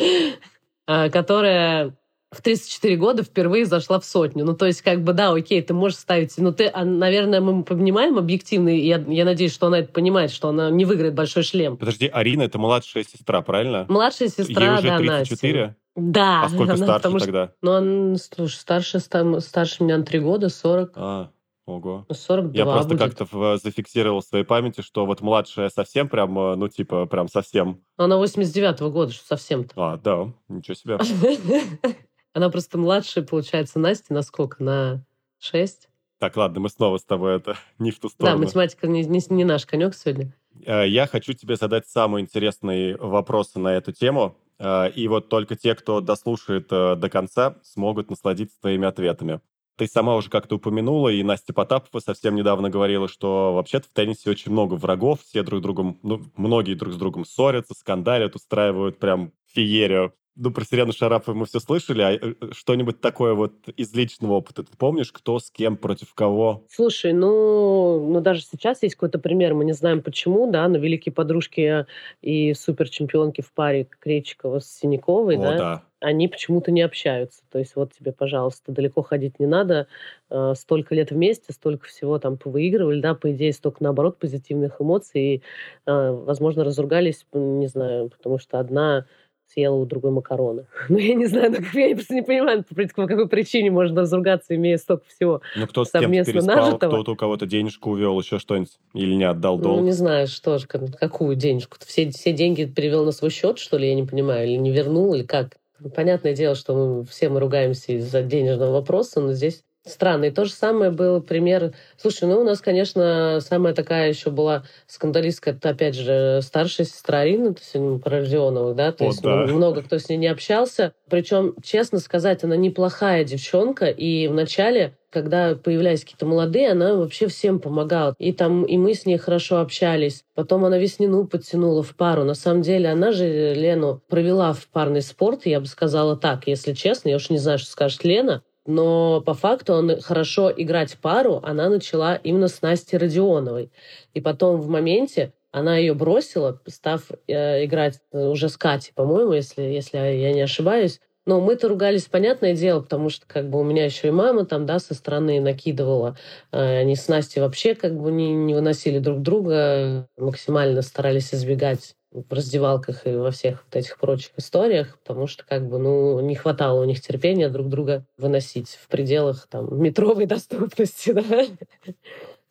А, 0.88 1.10
которая 1.12 1.94
в 2.34 2.42
34 2.42 2.96
года 2.98 3.24
впервые 3.24 3.66
зашла 3.66 4.00
в 4.00 4.06
сотню. 4.06 4.46
Ну, 4.46 4.56
то 4.56 4.66
есть, 4.66 4.82
как 4.82 5.04
бы, 5.04 5.14
да, 5.14 5.32
окей, 5.32 5.62
ты 5.62 5.74
можешь 5.74 5.98
ставить... 5.98 6.38
Но 6.38 6.52
ты, 6.52 6.68
а, 6.68 6.84
наверное, 6.84 7.42
мы 7.42 7.64
понимаем 7.64 8.18
объективно, 8.18 8.70
и 8.70 8.86
я, 8.86 9.04
я 9.08 9.26
надеюсь, 9.26 9.54
что 9.54 9.68
она 9.68 9.80
это 9.80 9.92
понимает, 9.92 10.32
что 10.32 10.50
она 10.50 10.70
не 10.70 10.86
выиграет 10.86 11.14
большой 11.14 11.44
шлем. 11.44 11.78
Подожди, 11.78 12.08
Арина— 12.08 12.42
это 12.44 12.58
младшая 12.58 13.04
сестра, 13.04 13.42
правильно? 13.42 13.86
Младшая 13.88 14.30
сестра, 14.30 14.66
Ей 14.66 14.74
уже 14.80 14.88
да, 14.88 14.98
34? 14.98 15.62
Настя. 15.62 15.78
Да. 15.96 16.44
А 16.44 16.50
сколько 16.50 16.74
она, 16.74 16.86
старше 16.86 17.10
что, 17.10 17.20
тогда? 17.20 17.52
Ну, 17.62 17.72
он, 17.72 18.18
слушай, 18.18 18.56
старше, 18.56 19.00
старше 19.00 19.84
меня 19.84 19.98
на 19.98 20.04
3 20.04 20.20
года, 20.20 20.50
40. 20.50 20.92
А, 20.96 21.30
ого. 21.66 22.06
42 22.10 22.58
Я 22.58 22.66
просто 22.66 22.98
как-то 22.98 23.58
зафиксировал 23.58 24.22
в 24.22 24.26
своей 24.26 24.44
памяти, 24.44 24.82
что 24.82 25.06
вот 25.06 25.22
младшая 25.22 25.70
совсем 25.70 26.10
прям, 26.10 26.38
э, 26.38 26.56
ну, 26.56 26.68
типа, 26.68 27.06
прям 27.06 27.28
совсем. 27.28 27.82
Она 27.98 28.16
89-го 28.22 28.90
года, 28.90 29.12
что 29.12 29.26
совсем-то. 29.26 29.74
А, 29.76 29.98
да, 29.98 30.34
ничего 30.48 30.74
себе. 30.74 30.98
Она 32.34 32.50
просто 32.50 32.78
младшая, 32.78 33.24
получается, 33.24 33.80
Настя 33.80 34.14
на 34.14 34.24
сколько? 34.24 34.64
На 34.64 35.06
6? 35.40 35.88
Так, 36.20 36.36
ладно, 36.38 36.62
мы 36.62 36.70
снова 36.70 36.98
с 36.98 37.04
тобой 37.04 37.36
это 37.36 37.58
не 37.80 37.92
в 37.92 38.00
ту 38.00 38.10
сторону. 38.10 38.38
Да, 38.38 38.44
математика 38.44 38.88
не, 38.88 39.04
не, 39.04 39.22
не 39.30 39.44
наш 39.44 39.66
конек 39.66 39.94
сегодня. 39.94 40.34
Э, 40.66 40.88
я 40.88 41.08
хочу 41.08 41.34
тебе 41.34 41.56
задать 41.56 41.88
самые 41.88 42.24
интересные 42.24 42.98
вопросы 42.98 43.60
на 43.60 43.70
эту 43.70 43.92
тему. 43.92 44.38
Э, 44.58 44.90
и 44.90 45.08
вот 45.08 45.30
только 45.30 45.56
те, 45.56 45.76
кто 45.76 46.02
дослушает 46.02 46.68
э, 46.72 46.96
до 46.96 47.10
конца, 47.10 47.58
смогут 47.64 48.10
насладиться 48.10 48.60
твоими 48.62 48.88
ответами. 48.88 49.42
Ты 49.76 49.88
сама 49.88 50.16
уже 50.16 50.30
как-то 50.30 50.56
упомянула, 50.56 51.10
и 51.10 51.24
Настя 51.24 51.52
Потапова 51.52 52.00
совсем 52.00 52.36
недавно 52.36 52.70
говорила, 52.70 53.08
что 53.08 53.54
вообще-то 53.56 53.88
в 53.88 53.94
теннисе 53.94 54.30
очень 54.30 54.52
много 54.52 54.76
врагов, 54.76 55.22
все 55.24 55.42
друг 55.42 55.62
другом, 55.62 56.00
ну, 56.04 56.22
многие 56.38 56.76
друг 56.76 56.94
с 56.94 56.98
другом 56.98 57.26
ссорятся, 57.26 57.74
скандалят, 57.74 58.36
устраивают 58.36 59.00
прям 59.00 59.32
феерию. 59.48 60.14
Ну, 60.36 60.52
про 60.52 60.66
Сирену 60.66 60.94
Шарапову 60.94 61.38
мы 61.38 61.46
все 61.46 61.60
слышали, 61.60 62.02
а 62.02 62.12
э, 62.14 62.34
что-нибудь 62.54 63.00
такое 63.02 63.36
вот 63.36 63.54
из 63.68 63.94
личного 63.94 64.34
опыта 64.34 64.64
ты 64.64 64.76
помнишь, 64.76 65.12
кто 65.12 65.38
с 65.38 65.52
кем, 65.52 65.78
против 65.78 66.16
кого? 66.16 66.66
Слушай, 66.72 67.14
ну, 67.14 68.10
ну 68.10 68.20
даже 68.20 68.42
сейчас 68.42 68.82
есть 68.82 68.96
какой-то 68.96 69.20
пример, 69.20 69.54
мы 69.54 69.64
не 69.64 69.74
знаем 69.74 70.02
почему, 70.02 70.50
да, 70.50 70.68
но 70.68 70.80
великие 70.80 71.14
подружки 71.14 71.86
и 72.24 72.54
суперчемпионки 72.56 73.42
в 73.42 73.54
паре 73.54 73.88
Кречикова 74.00 74.60
с 74.60 74.68
Синяковой, 74.72 75.38
О, 75.38 75.42
да, 75.42 75.58
да. 75.58 75.84
они 76.00 76.28
почему-то 76.28 76.72
не 76.72 76.82
общаются. 76.82 77.44
То 77.52 77.60
есть 77.60 77.76
вот 77.76 77.94
тебе, 77.94 78.12
пожалуйста, 78.12 78.72
далеко 78.72 79.04
ходить 79.04 79.40
не 79.40 79.46
надо, 79.46 79.88
э, 80.32 80.54
столько 80.58 80.96
лет 80.96 81.12
вместе, 81.12 81.54
столько 81.54 81.86
всего 81.86 82.18
там 82.18 82.38
повыигрывали, 82.38 83.02
да, 83.02 83.14
по 83.14 83.32
идее, 83.32 83.54
столько, 83.54 83.84
наоборот, 83.84 84.18
позитивных 84.18 84.82
эмоций, 84.82 85.22
и, 85.36 85.42
э, 85.86 86.12
возможно, 86.12 86.64
разругались, 86.64 87.28
не 87.34 87.68
знаю, 87.68 88.10
потому 88.10 88.40
что 88.40 88.60
одна 88.60 89.06
съела 89.48 89.76
у 89.76 89.86
другой 89.86 90.12
макароны. 90.12 90.66
Ну, 90.90 90.98
я 90.98 91.16
не 91.16 91.26
знаю, 91.26 91.52
ну, 91.52 91.80
я 91.80 91.96
просто 91.96 92.16
не 92.16 92.22
понимаю, 92.22 92.64
по 92.64 93.08
какой 93.08 93.28
причине 93.28 93.72
можно 93.72 94.02
разругаться, 94.02 94.56
имея 94.56 94.78
столько 94.78 95.06
всего 95.08 95.42
Ну, 95.56 95.68
кто 95.68 95.86
с 95.86 95.92
кем-то 95.92 96.08
переспал, 96.26 96.78
кто-то 96.78 97.12
у 97.12 97.16
кого-то 97.16 97.46
денежку 97.46 97.92
увел, 97.92 98.20
еще 98.20 98.40
что-нибудь, 98.40 98.78
или 98.94 99.14
не 99.16 99.24
отдал 99.24 99.58
долг. 99.58 99.80
Ну, 99.80 99.86
не 99.86 99.92
знаю, 99.92 100.28
что 100.28 100.58
же, 100.58 100.68
какую 100.68 101.36
денежку? 101.36 101.78
Все, 101.86 102.10
все 102.12 102.34
деньги 102.34 102.66
перевел 102.66 103.06
на 103.06 103.12
свой 103.12 103.32
счет, 103.32 103.60
что 103.60 103.78
ли, 103.78 103.88
я 103.88 103.96
не 103.96 104.04
понимаю, 104.04 104.48
или 104.48 104.58
не 104.58 104.72
вернул, 104.72 105.14
или 105.14 105.24
как? 105.24 105.58
Понятное 105.96 106.34
дело, 106.34 106.56
что 106.56 106.76
мы 106.76 107.06
все 107.06 107.30
мы 107.30 107.40
ругаемся 107.40 107.94
из-за 107.94 108.22
денежного 108.22 108.72
вопроса, 108.72 109.20
но 109.20 109.34
здесь 109.34 109.64
Странно. 109.86 110.26
И 110.26 110.32
то 110.32 110.46
же 110.46 110.52
самое 110.52 110.92
был 110.92 111.22
пример. 111.22 111.74
Слушай, 111.98 112.30
ну 112.30 112.40
у 112.40 112.44
нас, 112.44 112.62
конечно, 112.62 113.40
самая 113.42 113.74
такая 113.74 114.10
еще 114.10 114.30
была 114.30 114.64
скандалистка, 114.88 115.50
это, 115.50 115.70
опять 115.70 115.96
же, 115.96 116.40
старшая 116.42 116.88
сестра 116.88 117.20
Арины, 117.20 117.54
то 117.54 117.60
есть 117.60 117.76
ну, 117.76 118.00
про 118.00 118.22
Родионовых, 118.22 118.78
да, 118.78 118.94
то 118.94 119.04
О, 119.04 119.08
есть 119.08 119.22
да. 119.22 119.46
много 119.46 119.82
кто 119.82 119.98
с 119.98 120.08
ней 120.08 120.16
не 120.16 120.28
общался. 120.28 120.94
Причем, 121.10 121.56
честно 121.62 122.00
сказать, 122.00 122.46
она 122.46 122.56
неплохая 122.56 123.26
девчонка, 123.26 123.88
и 123.88 124.28
вначале 124.28 124.96
когда 125.10 125.54
появлялись 125.54 126.02
какие-то 126.02 126.26
молодые, 126.26 126.72
она 126.72 126.96
вообще 126.96 127.28
всем 127.28 127.60
помогала. 127.60 128.16
И 128.18 128.34
там 128.34 128.64
и 128.64 128.78
мы 128.78 128.96
с 128.96 129.06
ней 129.06 129.18
хорошо 129.18 129.60
общались. 129.60 130.24
Потом 130.34 130.66
она 130.66 130.80
Веснину 130.80 131.28
подтянула 131.28 131.84
в 131.84 131.96
пару. 131.96 132.24
На 132.24 132.34
самом 132.34 132.64
деле 132.64 132.90
она 132.90 133.12
же 133.12 133.54
Лену 133.54 134.02
провела 134.10 134.54
в 134.54 134.68
парный 134.70 135.04
спорт, 135.04 135.46
я 135.46 135.60
бы 135.60 135.68
сказала 135.68 136.18
так, 136.18 136.48
если 136.48 136.74
честно. 136.74 137.10
Я 137.10 137.18
уж 137.18 137.30
не 137.30 137.38
знаю, 137.38 137.60
что 137.60 137.70
скажет 137.70 138.04
Лена 138.04 138.42
но 138.66 139.22
по 139.22 139.34
факту 139.34 139.74
он 139.74 140.00
хорошо 140.02 140.52
играть 140.56 140.98
пару 140.98 141.40
она 141.44 141.70
начала 141.70 142.16
именно 142.16 142.48
с 142.48 142.62
Настей 142.62 142.98
Родионовой. 142.98 143.72
И 144.14 144.22
потом 144.22 144.62
в 144.62 144.68
моменте 144.68 145.34
она 145.52 145.78
ее 145.78 145.94
бросила, 145.94 146.60
став 146.68 147.04
э, 147.28 147.66
играть 147.66 148.00
уже 148.12 148.50
с 148.50 148.58
Катей, 148.58 148.92
по-моему, 148.96 149.34
если, 149.34 149.62
если 149.62 149.98
я 149.98 150.34
не 150.34 150.42
ошибаюсь. 150.42 151.00
Но 151.26 151.40
мы-то 151.40 151.70
ругались, 151.70 152.06
понятное 152.06 152.54
дело, 152.54 152.82
потому 152.82 153.10
что 153.10 153.26
как 153.26 153.50
бы 153.50 153.60
у 153.60 153.64
меня 153.64 153.86
еще 153.86 154.10
и 154.10 154.12
мама 154.12 154.46
там, 154.46 154.66
да, 154.66 154.80
со 154.80 154.94
стороны 154.94 155.40
накидывала. 155.40 156.18
Э, 156.52 156.80
они 156.80 156.96
с 156.96 157.08
Настей 157.08 157.42
вообще 157.42 157.76
как 157.76 157.96
бы 157.98 158.12
не, 158.12 158.34
не 158.34 158.54
выносили 158.54 159.00
друг 159.00 159.22
друга, 159.22 160.08
максимально 160.18 160.82
старались 160.82 161.34
избегать 161.34 161.96
в 162.14 162.32
раздевалках 162.32 163.08
и 163.08 163.12
во 163.12 163.32
всех 163.32 163.64
вот 163.66 163.76
этих 163.76 163.98
прочих 163.98 164.32
историях, 164.38 164.98
потому 165.04 165.28
что 165.28 165.44
как 165.46 165.68
бы, 165.68 165.80
ну, 165.80 166.20
не 166.20 166.36
хватало 166.36 166.82
у 166.82 166.86
них 166.86 167.02
терпения 167.02 167.50
друг 167.50 167.70
друга 167.70 168.06
выносить 168.18 168.70
в 168.70 168.88
пределах 168.88 169.48
там 169.50 169.82
метровой 169.82 170.26
доступности, 170.28 171.12
да. 171.12 171.46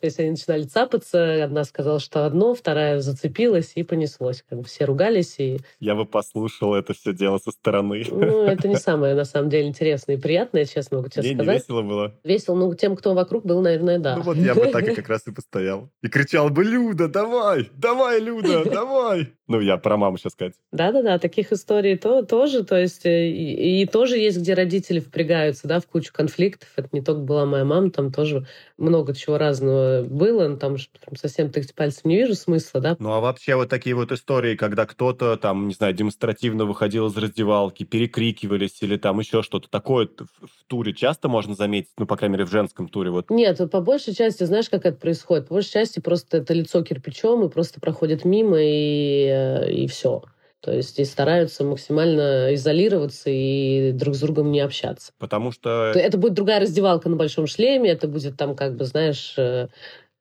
То 0.02 0.06
есть 0.06 0.18
они 0.18 0.30
начинали 0.30 0.64
цапаться, 0.64 1.44
одна 1.44 1.62
сказала, 1.62 2.00
что 2.00 2.26
одно, 2.26 2.56
вторая 2.56 2.98
зацепилась 2.98 3.70
и 3.76 3.84
понеслось. 3.84 4.42
Как 4.48 4.58
бы 4.58 4.64
все 4.64 4.84
ругались. 4.84 5.36
И... 5.38 5.60
Я 5.78 5.94
бы 5.94 6.06
послушал 6.06 6.74
это 6.74 6.92
все 6.92 7.12
дело 7.12 7.38
со 7.38 7.52
стороны. 7.52 8.04
Ну, 8.10 8.42
это 8.42 8.66
не 8.66 8.74
самое, 8.74 9.14
на 9.14 9.24
самом 9.24 9.48
деле, 9.48 9.68
интересное 9.68 10.16
и 10.16 10.18
приятное, 10.18 10.64
честно 10.64 10.96
могу 10.96 11.08
тебе 11.08 11.22
не, 11.22 11.34
сказать. 11.36 11.46
Не 11.46 11.60
весело 11.60 11.82
было? 11.82 12.18
Весело, 12.24 12.56
ну, 12.56 12.74
тем, 12.74 12.96
кто 12.96 13.14
вокруг 13.14 13.46
был, 13.46 13.62
наверное, 13.62 14.00
да. 14.00 14.16
Ну 14.16 14.22
вот 14.22 14.36
я 14.38 14.56
бы 14.56 14.66
так 14.72 14.88
и 14.88 14.92
как 14.92 15.08
раз 15.08 15.24
и 15.28 15.30
постоял. 15.30 15.88
И 16.02 16.08
кричал 16.08 16.50
бы, 16.50 16.64
Люда, 16.64 17.06
давай, 17.06 17.70
давай, 17.76 18.20
Люда, 18.20 18.64
давай. 18.68 19.32
Ну, 19.46 19.60
я 19.60 19.76
про 19.76 19.96
маму 19.96 20.16
сейчас 20.16 20.32
сказать. 20.32 20.54
Да-да-да, 20.72 21.18
таких 21.18 21.52
историй 21.52 21.96
то, 21.96 22.22
тоже, 22.22 22.64
то 22.64 22.76
есть 22.76 23.04
э, 23.04 23.28
и, 23.28 23.82
и 23.82 23.86
тоже 23.86 24.16
есть, 24.16 24.38
где 24.38 24.54
родители 24.54 24.98
впрягаются, 24.98 25.68
да, 25.68 25.78
в 25.78 25.86
кучу 25.86 26.12
конфликтов. 26.12 26.70
Это 26.74 26.88
не 26.90 27.02
только 27.02 27.20
была 27.20 27.44
моя 27.44 27.64
мама, 27.64 27.90
там 27.90 28.10
тоже 28.10 28.46
много 28.78 29.14
чего 29.14 29.38
разного 29.38 29.91
бы 30.00 30.08
было, 30.08 30.48
но 30.48 30.56
там 30.56 30.78
же 30.78 30.88
прям 30.88 31.16
совсем 31.16 31.50
тыкать 31.50 31.74
пальцем 31.74 32.02
не 32.04 32.16
вижу 32.16 32.34
смысла, 32.34 32.80
да. 32.80 32.96
Ну 32.98 33.12
а 33.12 33.20
вообще 33.20 33.54
вот 33.56 33.68
такие 33.68 33.94
вот 33.94 34.12
истории, 34.12 34.56
когда 34.56 34.86
кто-то 34.86 35.36
там, 35.36 35.68
не 35.68 35.74
знаю, 35.74 35.92
демонстративно 35.92 36.64
выходил 36.64 37.08
из 37.08 37.16
раздевалки, 37.16 37.84
перекрикивались 37.84 38.82
или 38.82 38.96
там 38.96 39.20
еще 39.20 39.42
что-то 39.42 39.68
такое 39.68 40.08
в, 40.08 40.46
в 40.46 40.64
туре 40.66 40.94
часто 40.94 41.28
можно 41.28 41.54
заметить, 41.54 41.90
ну, 41.98 42.06
по 42.06 42.16
крайней 42.16 42.34
мере, 42.34 42.46
в 42.46 42.50
женском 42.50 42.88
туре 42.88 43.10
вот? 43.10 43.30
Нет, 43.30 43.60
по 43.70 43.80
большей 43.80 44.14
части, 44.14 44.44
знаешь, 44.44 44.70
как 44.70 44.86
это 44.86 44.98
происходит? 44.98 45.48
По 45.48 45.54
большей 45.54 45.72
части 45.72 46.00
просто 46.00 46.38
это 46.38 46.54
лицо 46.54 46.82
кирпичом 46.82 47.44
и 47.44 47.50
просто 47.50 47.80
проходит 47.80 48.24
мимо 48.24 48.58
и, 48.60 49.26
э, 49.26 49.72
и 49.72 49.86
все. 49.88 50.22
То 50.62 50.72
есть 50.72 51.00
и 51.00 51.04
стараются 51.04 51.64
максимально 51.64 52.54
изолироваться 52.54 53.30
и 53.30 53.90
друг 53.92 54.14
с 54.14 54.20
другом 54.20 54.52
не 54.52 54.60
общаться. 54.60 55.12
Потому 55.18 55.50
что... 55.50 55.92
Это 55.92 56.16
будет 56.18 56.34
другая 56.34 56.60
раздевалка 56.60 57.08
на 57.08 57.16
большом 57.16 57.48
шлеме, 57.48 57.90
это 57.90 58.06
будет 58.06 58.36
там, 58.36 58.54
как 58.54 58.76
бы, 58.76 58.84
знаешь, 58.84 59.34
э, 59.36 59.66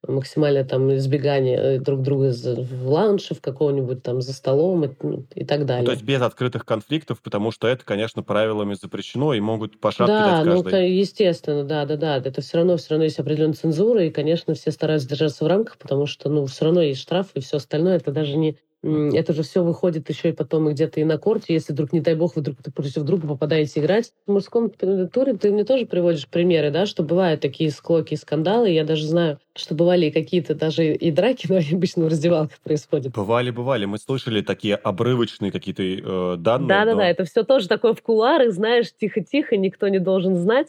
максимальное 0.07 0.63
там 0.63 0.93
избегание 0.95 1.57
э, 1.57 1.79
друг 1.79 2.01
друга 2.01 2.33
в 2.33 2.87
лаунже, 2.89 3.35
в 3.35 3.41
какого-нибудь 3.41 4.01
там 4.01 4.21
за 4.21 4.33
столом 4.33 4.85
и, 4.85 4.89
ну, 5.03 5.25
и 5.35 5.45
так 5.45 5.67
далее. 5.67 5.83
Ну, 5.83 5.85
то 5.85 5.91
есть 5.91 6.03
без 6.03 6.21
открытых 6.21 6.65
конфликтов, 6.65 7.21
потому 7.21 7.51
что 7.51 7.67
это, 7.67 7.85
конечно, 7.85 8.23
правилами 8.23 8.73
запрещено 8.73 9.35
и 9.35 9.39
могут 9.39 9.79
по 9.79 9.91
шапке 9.91 10.11
да, 10.11 10.37
дать 10.37 10.45
ну, 10.45 10.63
каждый. 10.63 10.71
ну, 10.71 10.87
естественно, 10.87 11.63
да, 11.63 11.85
да, 11.85 11.97
да. 11.97 12.17
Это 12.17 12.41
все 12.41 12.57
равно, 12.57 12.77
все 12.77 12.89
равно 12.91 13.03
есть 13.03 13.19
определенная 13.19 13.53
цензура, 13.53 14.03
и, 14.03 14.09
конечно, 14.09 14.55
все 14.55 14.71
стараются 14.71 15.07
держаться 15.07 15.45
в 15.45 15.47
рамках, 15.47 15.77
потому 15.77 16.07
что, 16.07 16.29
ну, 16.29 16.47
все 16.47 16.65
равно 16.65 16.81
есть 16.81 16.99
штраф 16.99 17.27
и 17.35 17.41
все 17.41 17.57
остальное. 17.57 17.97
Это 17.97 18.11
даже 18.11 18.37
не 18.37 18.57
это 18.83 19.33
же 19.33 19.43
все 19.43 19.63
выходит 19.63 20.09
еще 20.09 20.29
и 20.29 20.33
потом 20.33 20.69
и 20.69 20.73
где-то 20.73 20.99
и 20.99 21.03
на 21.03 21.17
корте, 21.17 21.53
если 21.53 21.73
вдруг, 21.73 21.93
не 21.93 21.99
дай 22.01 22.15
бог, 22.15 22.35
вы 22.35 22.41
вдруг 22.41 22.57
против 22.73 23.03
друга 23.03 23.27
попадаете 23.27 23.79
играть. 23.79 24.13
В 24.25 24.31
мужском 24.31 24.69
туре 24.69 25.33
ты 25.35 25.51
мне 25.51 25.63
тоже 25.63 25.85
приводишь 25.85 26.27
примеры, 26.27 26.71
да, 26.71 26.85
что 26.85 27.03
бывают 27.03 27.41
такие 27.41 27.69
склоки 27.71 28.13
и 28.13 28.17
скандалы. 28.17 28.69
Я 28.69 28.83
даже 28.83 29.05
знаю, 29.07 29.39
что 29.55 29.75
бывали 29.75 30.09
какие-то 30.09 30.55
даже 30.55 30.93
и 30.93 31.11
драки, 31.11 31.47
но 31.49 31.57
они 31.57 31.73
обычно 31.73 32.05
в 32.05 32.07
раздевалках 32.07 32.59
происходят. 32.59 33.13
Бывали, 33.13 33.51
бывали. 33.51 33.85
Мы 33.85 33.97
слышали 33.97 34.41
такие 34.41 34.75
обрывочные 34.75 35.51
какие-то 35.51 35.83
э, 35.83 36.35
данные. 36.37 36.69
Да-да-да, 36.69 36.95
но... 36.95 37.03
это 37.03 37.25
все 37.25 37.43
тоже 37.43 37.67
такое 37.67 37.93
в 37.93 38.01
кулуарах, 38.01 38.51
знаешь, 38.53 38.87
тихо-тихо, 38.97 39.57
никто 39.57 39.87
не 39.87 39.99
должен 39.99 40.37
знать. 40.37 40.67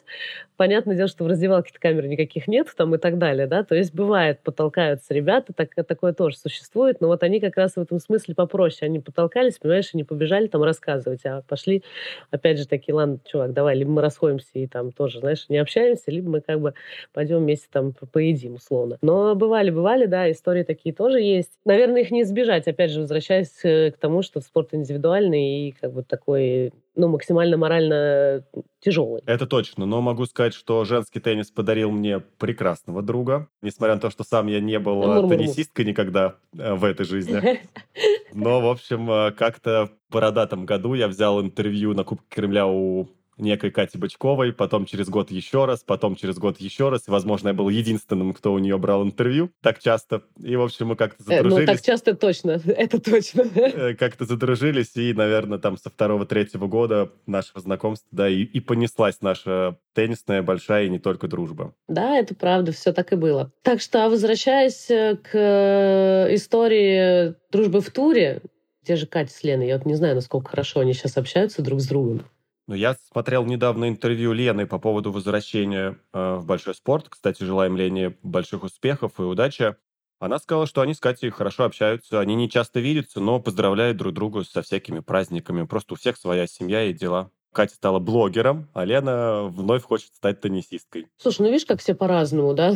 Понятное 0.57 0.97
дело, 0.97 1.09
что 1.09 1.25
в 1.25 1.27
раздевалке 1.27 1.73
камер 1.79 2.07
никаких 2.07 2.47
нет 2.47 2.68
там 2.77 2.95
и 2.95 2.99
так 2.99 3.18
далее, 3.18 3.47
да, 3.47 3.64
то 3.64 3.75
есть 3.75 3.92
бывает, 3.92 4.40
потолкаются 4.45 5.12
ребята, 5.12 5.53
так, 5.53 5.75
такое 5.75 6.12
тоже 6.12 6.37
существует, 6.37 7.01
но 7.01 7.09
вот 7.09 7.23
они 7.23 7.40
как 7.40 7.57
раз 7.57 7.75
в 7.75 7.79
этом 7.79 7.99
смысле 7.99 8.35
попроще. 8.35 8.88
Они 8.88 9.01
потолкались, 9.01 9.59
понимаешь, 9.59 9.90
и 9.92 9.97
не 9.97 10.05
побежали 10.05 10.47
там 10.47 10.62
рассказывать, 10.62 11.25
а 11.25 11.42
пошли, 11.42 11.83
опять 12.31 12.59
же, 12.59 12.66
такие, 12.68 12.95
ладно, 12.95 13.18
чувак, 13.25 13.53
давай, 13.53 13.77
либо 13.77 13.90
мы 13.90 14.03
расходимся 14.03 14.51
и 14.55 14.66
там 14.66 14.92
тоже, 14.92 15.21
знаешь, 15.21 15.47
не 15.49 15.59
общаемся, 15.59 16.11
либо 16.11 16.31
мы 16.31 16.40
как 16.40 16.61
бы 16.61 16.75
пойдем 17.12 17.38
вместе 17.38 17.68
там 17.71 17.95
поедим, 18.12 18.55
условно. 18.55 18.71
Но 19.02 19.35
бывали, 19.35 19.70
бывали, 19.70 20.06
да, 20.06 20.30
истории 20.30 20.62
такие 20.62 20.94
тоже 20.94 21.20
есть. 21.20 21.52
Наверное, 21.64 22.02
их 22.02 22.11
не 22.11 22.22
избежать, 22.22 22.66
опять 22.66 22.90
же, 22.90 23.00
возвращаясь 23.00 23.64
э, 23.64 23.90
к 23.92 23.98
тому, 23.98 24.22
что 24.22 24.40
спорт 24.40 24.72
индивидуальный 24.72 25.68
и 25.68 25.74
как 25.80 25.92
бы 25.92 26.02
такой 26.02 26.72
ну, 26.94 27.08
максимально 27.08 27.56
морально 27.56 28.44
тяжелый. 28.80 29.22
Это 29.26 29.46
точно, 29.46 29.87
но 29.87 30.00
могу 30.00 30.26
сказать, 30.26 30.54
что 30.54 30.85
женский 30.85 31.20
теннис 31.20 31.50
подарил 31.50 31.90
мне 31.90 32.20
прекрасного 32.20 33.02
друга, 33.02 33.48
несмотря 33.62 33.94
на 33.94 34.00
то, 34.00 34.11
что 34.11 34.24
сам 34.24 34.46
я 34.46 34.61
не 34.61 34.78
был 34.78 34.96
Мур-мур-мур. 34.96 35.30
теннисисткой 35.30 35.85
никогда 35.85 36.37
э, 36.56 36.74
в 36.74 36.85
этой 36.85 37.06
жизни. 37.06 37.61
Но, 38.32 38.61
в 38.61 38.68
общем, 38.68 39.11
э, 39.11 39.32
как-то 39.32 39.90
в 40.08 40.12
бородатом 40.12 40.66
году 40.66 40.94
я 40.94 41.08
взял 41.08 41.40
интервью 41.40 41.94
на 41.94 42.04
Кубке 42.04 42.26
Кремля 42.28 42.66
у 42.66 43.08
некой 43.38 43.71
Кати 43.71 43.99
Бычковой, 43.99 44.53
потом 44.53 44.87
через 44.87 45.09
год 45.09 45.31
еще 45.31 45.64
раз, 45.64 45.83
потом 45.85 46.16
через 46.16 46.38
год 46.38 46.61
еще 46.61 46.88
раз. 46.88 47.09
И, 47.09 47.11
возможно, 47.11 47.49
я 47.49 47.55
был 47.55 47.68
единственным, 47.68 48.33
кто 48.33 48.53
у 48.53 48.59
нее 48.59 48.79
брал 48.79 49.03
интервью 49.05 49.51
так 49.61 49.79
часто. 49.79 50.23
И, 50.42 50.57
в 50.57 50.62
общем, 50.62 50.88
мы 50.88 50.97
как-то 50.97 51.23
задружились. 51.23 51.57
Э, 51.57 51.61
ну, 51.61 51.66
так 51.66 51.83
часто 51.83 52.14
точно, 52.14 52.51
это 52.66 53.01
точно. 53.01 53.42
Э, 53.55 53.95
как-то 53.95 54.25
задружились, 54.25 54.97
и, 54.97 55.12
наверное, 55.12 55.59
там 55.59 55.77
со 55.77 55.90
второго-третьего 55.90 56.66
года 56.66 57.11
нашего 57.27 57.61
знакомства, 57.61 58.09
да, 58.12 58.29
и, 58.29 58.42
и 58.42 58.61
понеслась 58.61 59.21
наша 59.21 59.79
теннисная 59.95 60.42
большая 60.42 60.87
и 60.87 60.90
не 60.90 60.99
только 60.99 61.29
дружба. 61.29 61.75
Да, 61.88 62.16
это 62.16 62.35
правда, 62.35 62.73
все 62.73 62.92
так 62.92 63.12
и 63.12 63.16
было. 63.16 63.53
Так 63.62 63.81
что, 63.81 64.09
возвращаясь 64.09 64.90
э, 64.90 65.16
к 65.16 66.29
истории 66.31 67.35
дружбы 67.51 67.81
в 67.81 67.90
туре, 67.90 68.42
те 68.85 68.97
же 68.97 69.07
Катя 69.07 69.33
с 69.33 69.45
Леной, 69.45 69.68
я 69.68 69.77
вот 69.77 69.87
не 69.87 69.95
знаю, 69.95 70.14
насколько 70.14 70.51
хорошо 70.51 70.81
они 70.81 70.92
сейчас 70.92 71.16
общаются 71.16 71.62
друг 71.62 71.81
с 71.81 71.87
другом. 71.87 72.25
Ну, 72.72 72.76
я 72.76 72.96
смотрел 73.12 73.44
недавно 73.44 73.87
интервью 73.90 74.32
Лены 74.32 74.66
по 74.66 74.78
поводу 74.78 75.12
возвращения 75.12 75.98
э, 76.14 76.37
в 76.37 76.46
большой 76.46 76.74
спорт. 76.74 77.11
Кстати, 77.11 77.44
желаем 77.44 77.76
Лене 77.76 78.16
больших 78.22 78.62
успехов 78.62 79.12
и 79.18 79.22
удачи. 79.24 79.76
Она 80.18 80.38
сказала, 80.38 80.66
что 80.66 80.80
они 80.80 80.94
с 80.94 80.98
Катей 80.98 81.28
хорошо 81.28 81.64
общаются, 81.64 82.18
они 82.18 82.35
не 82.35 82.48
часто 82.48 82.80
видятся, 82.80 83.20
но 83.20 83.40
поздравляют 83.40 83.98
друг 83.98 84.14
друга 84.14 84.42
со 84.44 84.62
всякими 84.62 85.00
праздниками. 85.00 85.66
Просто 85.66 85.92
у 85.92 85.96
всех 85.98 86.16
своя 86.16 86.46
семья 86.46 86.85
и 86.85 86.94
дела. 86.94 87.30
Катя 87.52 87.74
стала 87.74 87.98
блогером, 87.98 88.70
а 88.72 88.87
Лена 88.87 89.42
вновь 89.42 89.82
хочет 89.82 90.14
стать 90.14 90.40
теннисисткой. 90.40 91.08
Слушай, 91.18 91.42
ну 91.42 91.48
видишь, 91.48 91.66
как 91.66 91.80
все 91.80 91.94
по-разному, 91.94 92.54
да, 92.54 92.74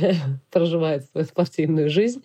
проживают 0.50 1.04
свою 1.10 1.26
спортивную 1.26 1.90
жизнь. 1.90 2.24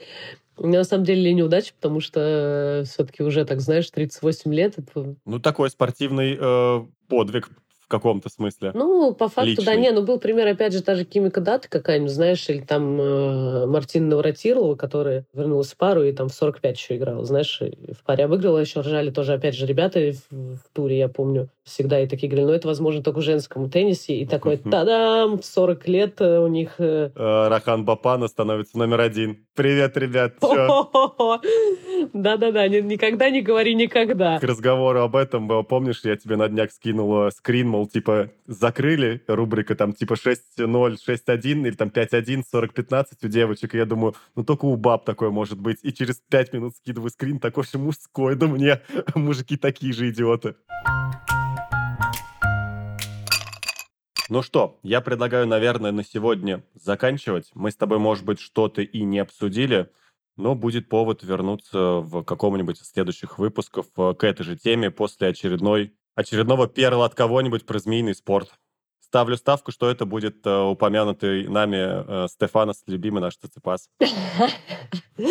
На 0.60 0.84
самом 0.84 1.06
деле 1.06 1.34
неудача, 1.34 1.74
потому 1.74 2.00
что 2.00 2.84
все-таки 2.86 3.24
уже, 3.24 3.46
так 3.46 3.62
знаешь, 3.62 3.90
38 3.90 4.54
лет. 4.54 4.78
Это... 4.78 5.16
Ну, 5.26 5.40
такой 5.40 5.70
спортивный 5.70 6.38
э, 6.40 6.86
подвиг 7.08 7.50
каком-то 7.90 8.30
смысле. 8.30 8.72
Ну, 8.74 9.14
по 9.14 9.28
факту, 9.28 9.50
личный. 9.50 9.66
да, 9.66 9.76
не, 9.76 9.92
ну 9.92 10.04
был 10.04 10.20
пример, 10.20 10.48
опять 10.48 10.72
же, 10.72 10.82
та 10.82 10.96
же 10.96 11.04
Кимика 11.04 11.42
Даты 11.42 11.68
какая-нибудь, 11.68 12.12
знаешь, 12.12 12.48
или 12.50 12.62
там 12.62 13.02
э, 13.02 13.66
Мартина 13.66 14.08
Навратилова, 14.08 14.76
которая 14.76 15.26
вернулась 15.34 15.74
в 15.74 15.78
пару 15.78 16.04
и 16.04 16.14
там 16.14 16.30
в 16.30 16.34
45 16.34 16.78
еще 16.78 16.96
играла, 16.96 17.26
знаешь, 17.26 17.60
в 17.62 18.06
паре 18.06 18.28
выиграла, 18.28 18.60
еще 18.60 18.80
ржали 18.80 19.10
тоже, 19.10 19.34
опять 19.34 19.56
же, 19.56 19.66
ребята 19.66 20.14
в, 20.30 20.56
в 20.56 20.62
туре, 20.72 21.00
я 21.00 21.10
помню, 21.10 21.50
всегда 21.70 22.02
и 22.02 22.08
такие 22.08 22.30
говорили, 22.30 22.48
ну, 22.48 22.54
это 22.54 22.68
возможно 22.68 23.02
только 23.04 23.20
в 23.20 23.24
женском 23.24 23.70
теннисе, 23.70 24.16
и 24.16 24.26
такой, 24.26 24.58
та-дам, 24.58 25.42
40 25.42 25.88
лет 25.88 26.22
э, 26.22 26.40
у 26.40 26.48
них... 26.48 26.76
Э... 26.80 27.12
э 27.16 27.48
Рахан 27.48 27.86
Бапана 27.86 28.28
становится 28.28 28.78
номер 28.78 29.02
один. 29.02 29.46
Привет, 29.56 29.98
ребят, 29.98 30.36
Да-да-да, 32.14 32.68
никогда 32.68 33.30
не 33.30 33.42
говори 33.42 33.76
никогда. 33.76 34.40
К 34.40 34.44
разговору 34.44 35.02
об 35.02 35.16
этом, 35.16 35.66
помнишь, 35.66 36.02
я 36.04 36.16
тебе 36.16 36.36
на 36.36 36.48
днях 36.48 36.72
скинула 36.72 37.30
скрин, 37.30 37.70
мол, 37.70 37.88
типа, 37.88 38.32
закрыли 38.48 39.22
рубрика 39.28 39.76
там 39.76 39.94
типа 39.94 40.14
6.0, 40.14 40.98
6.1 41.08 41.68
или 41.68 41.76
там 41.76 41.90
5.1, 41.90 42.44
40.15 42.54 43.06
у 43.24 43.28
девочек, 43.28 43.76
и 43.76 43.78
я 43.78 43.86
думаю, 43.86 44.16
ну 44.36 44.44
только 44.44 44.66
у 44.66 44.76
баб 44.76 45.06
такое 45.06 45.30
может 45.30 45.60
быть. 45.60 45.80
И 45.84 45.94
через 45.94 46.16
5 46.30 46.54
минут 46.54 46.76
скидываю 46.76 47.10
скрин 47.10 47.40
такой 47.40 47.64
же 47.64 47.78
мужской, 47.78 48.36
да 48.40 48.48
мне 48.48 48.82
мужики 49.16 49.58
такие 49.58 49.94
же 49.94 50.10
идиоты. 50.10 50.56
Ну 54.30 54.44
что, 54.44 54.80
я 54.84 55.02
предлагаю, 55.02 55.48
наверное, 55.48 55.92
на 55.92 56.04
сегодня 56.04 56.64
заканчивать. 56.76 57.50
Мы 57.56 57.72
с 57.72 57.76
тобой, 57.76 57.98
может 57.98 58.26
быть, 58.26 58.40
что-то 58.40 58.84
и 58.84 59.02
не 59.02 59.18
обсудили, 59.18 59.92
но 60.38 60.54
будет 60.54 60.88
повод 60.88 61.24
вернуться 61.24 62.02
в 62.02 62.24
каком-нибудь 62.24 62.80
из 62.80 62.92
следующих 62.92 63.40
выпусков 63.40 63.88
э, 63.98 64.14
к 64.14 64.24
этой 64.24 64.44
же 64.44 64.56
теме 64.56 64.92
после 64.92 65.30
очередной 65.30 65.96
очередного 66.14 66.68
перла 66.68 67.06
от 67.06 67.16
кого-нибудь 67.16 67.66
про 67.66 67.80
змеиный 67.80 68.14
спорт. 68.14 68.54
Ставлю 69.10 69.38
ставку, 69.38 69.72
что 69.72 69.90
это 69.90 70.06
будет 70.06 70.46
э, 70.46 70.62
упомянутый 70.62 71.48
нами 71.48 72.26
э, 72.26 72.28
Стефанос, 72.28 72.84
любимый 72.86 73.22
наш 73.22 73.38
циципас. 73.38 73.90
И 75.18 75.24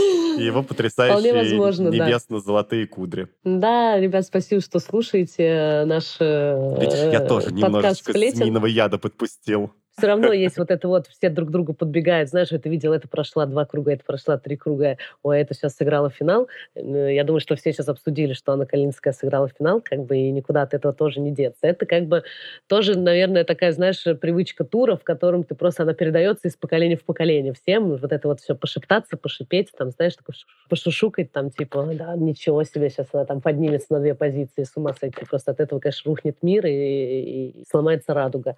его 0.43 0.65
потрясающие 0.65 1.89
небесно-золотые 1.89 2.89
кудри. 2.89 3.29
Да, 3.45 3.97
ребят, 4.01 4.27
спасибо, 4.27 4.61
что 4.63 4.81
слушаете 4.81 5.85
наш 5.87 6.17
э, 6.19 6.77
Видишь, 6.81 7.13
я 7.13 7.21
тоже 7.25 7.53
немножечко 7.53 8.11
змеиного 8.13 8.67
яда 8.67 8.99
подпустил 8.99 9.73
все 9.99 10.07
равно 10.07 10.33
есть 10.33 10.57
вот 10.59 10.71
это 10.71 10.89
вот, 10.89 11.09
все 11.09 11.29
друг 11.29 11.51
другу 11.51 11.75
подбегают, 11.75 12.31
знаешь, 12.31 12.53
это 12.53 12.69
видел, 12.69 12.93
это 12.93 13.09
прошла 13.09 13.47
два 13.47 13.65
круга, 13.65 13.93
это 13.93 14.05
прошла 14.05 14.39
три 14.39 14.57
круга, 14.57 14.97
ой, 15.23 15.41
это 15.41 15.55
сейчас 15.55 15.75
сыграла 15.75 16.11
финал. 16.11 16.49
Я 16.75 17.25
думаю, 17.25 17.41
что 17.41 17.57
все 17.57 17.73
сейчас 17.73 17.89
обсудили, 17.89 18.33
что 18.33 18.53
Анна 18.53 18.67
Калинская 18.67 19.13
сыграла 19.13 19.49
финал, 19.49 19.83
как 19.83 20.05
бы, 20.05 20.17
и 20.17 20.31
никуда 20.31 20.63
от 20.63 20.75
этого 20.75 20.95
тоже 20.95 21.21
не 21.21 21.33
деться. 21.33 21.67
Это 21.67 21.85
как 21.85 22.07
бы 22.07 22.23
тоже, 22.69 22.99
наверное, 22.99 23.45
такая, 23.45 23.73
знаешь, 23.73 24.05
привычка 24.21 24.65
тура, 24.65 24.97
в 24.97 25.05
котором 25.05 25.43
ты 25.45 25.55
просто, 25.55 25.83
она 25.83 25.95
передается 25.95 26.49
из 26.49 26.57
поколения 26.57 26.97
в 26.97 27.05
поколение 27.05 27.53
всем, 27.53 27.97
вот 27.97 28.13
это 28.13 28.29
вот 28.29 28.41
все 28.41 28.55
пошептаться, 28.55 29.17
пошипеть, 29.17 29.73
там, 29.77 29.91
знаешь, 29.91 30.15
такой 30.15 30.35
пошушукать, 30.69 31.33
там, 31.33 31.51
типа, 31.51 31.91
да, 31.95 32.15
ничего 32.17 32.63
себе, 32.63 32.89
сейчас 32.91 33.09
она 33.13 33.25
там 33.25 33.41
поднимется 33.41 33.87
на 33.91 34.01
две 34.01 34.15
позиции, 34.15 34.63
с 34.63 34.73
ума 34.77 34.95
сойти. 34.95 35.25
Просто 35.29 35.51
от 35.51 35.61
этого, 35.61 35.81
конечно, 35.81 36.09
рухнет 36.09 36.37
мир 36.43 36.67
и, 36.67 36.71
и, 36.71 37.49
и 37.61 37.65
сломается 37.69 38.15
радуга. 38.15 38.57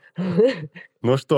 Ну 1.03 1.16
что, 1.16 1.29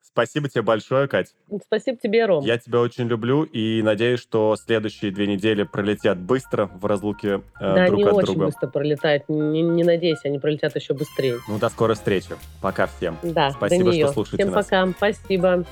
спасибо 0.00 0.48
тебе 0.48 0.62
большое, 0.62 1.08
Кать. 1.08 1.34
Спасибо 1.66 1.98
тебе, 1.98 2.24
Ром. 2.24 2.44
Я 2.44 2.58
тебя 2.58 2.80
очень 2.80 3.06
люблю 3.06 3.42
и 3.42 3.82
надеюсь, 3.82 4.20
что 4.20 4.56
следующие 4.56 5.10
две 5.10 5.26
недели 5.26 5.62
пролетят 5.62 6.18
быстро 6.18 6.66
в 6.66 6.84
разлуке 6.86 7.42
э, 7.60 7.74
да, 7.74 7.86
друг 7.86 8.00
от 8.00 8.06
друга. 8.06 8.22
Да, 8.22 8.32
очень 8.32 8.38
быстро 8.38 8.66
пролетают. 8.68 9.28
Не, 9.28 9.62
не 9.62 9.84
надейся, 9.84 10.28
они 10.28 10.38
пролетят 10.38 10.74
еще 10.74 10.94
быстрее. 10.94 11.36
Ну, 11.48 11.58
до 11.58 11.68
скорой 11.68 11.94
встречи. 11.94 12.30
Пока 12.62 12.86
всем. 12.86 13.18
Да, 13.22 13.50
Спасибо, 13.50 13.92
что 13.92 14.12
слушаете 14.12 14.44
Всем 14.44 14.54
нас. 14.54 14.64
пока. 14.64 14.86
Спасибо. 14.96 15.64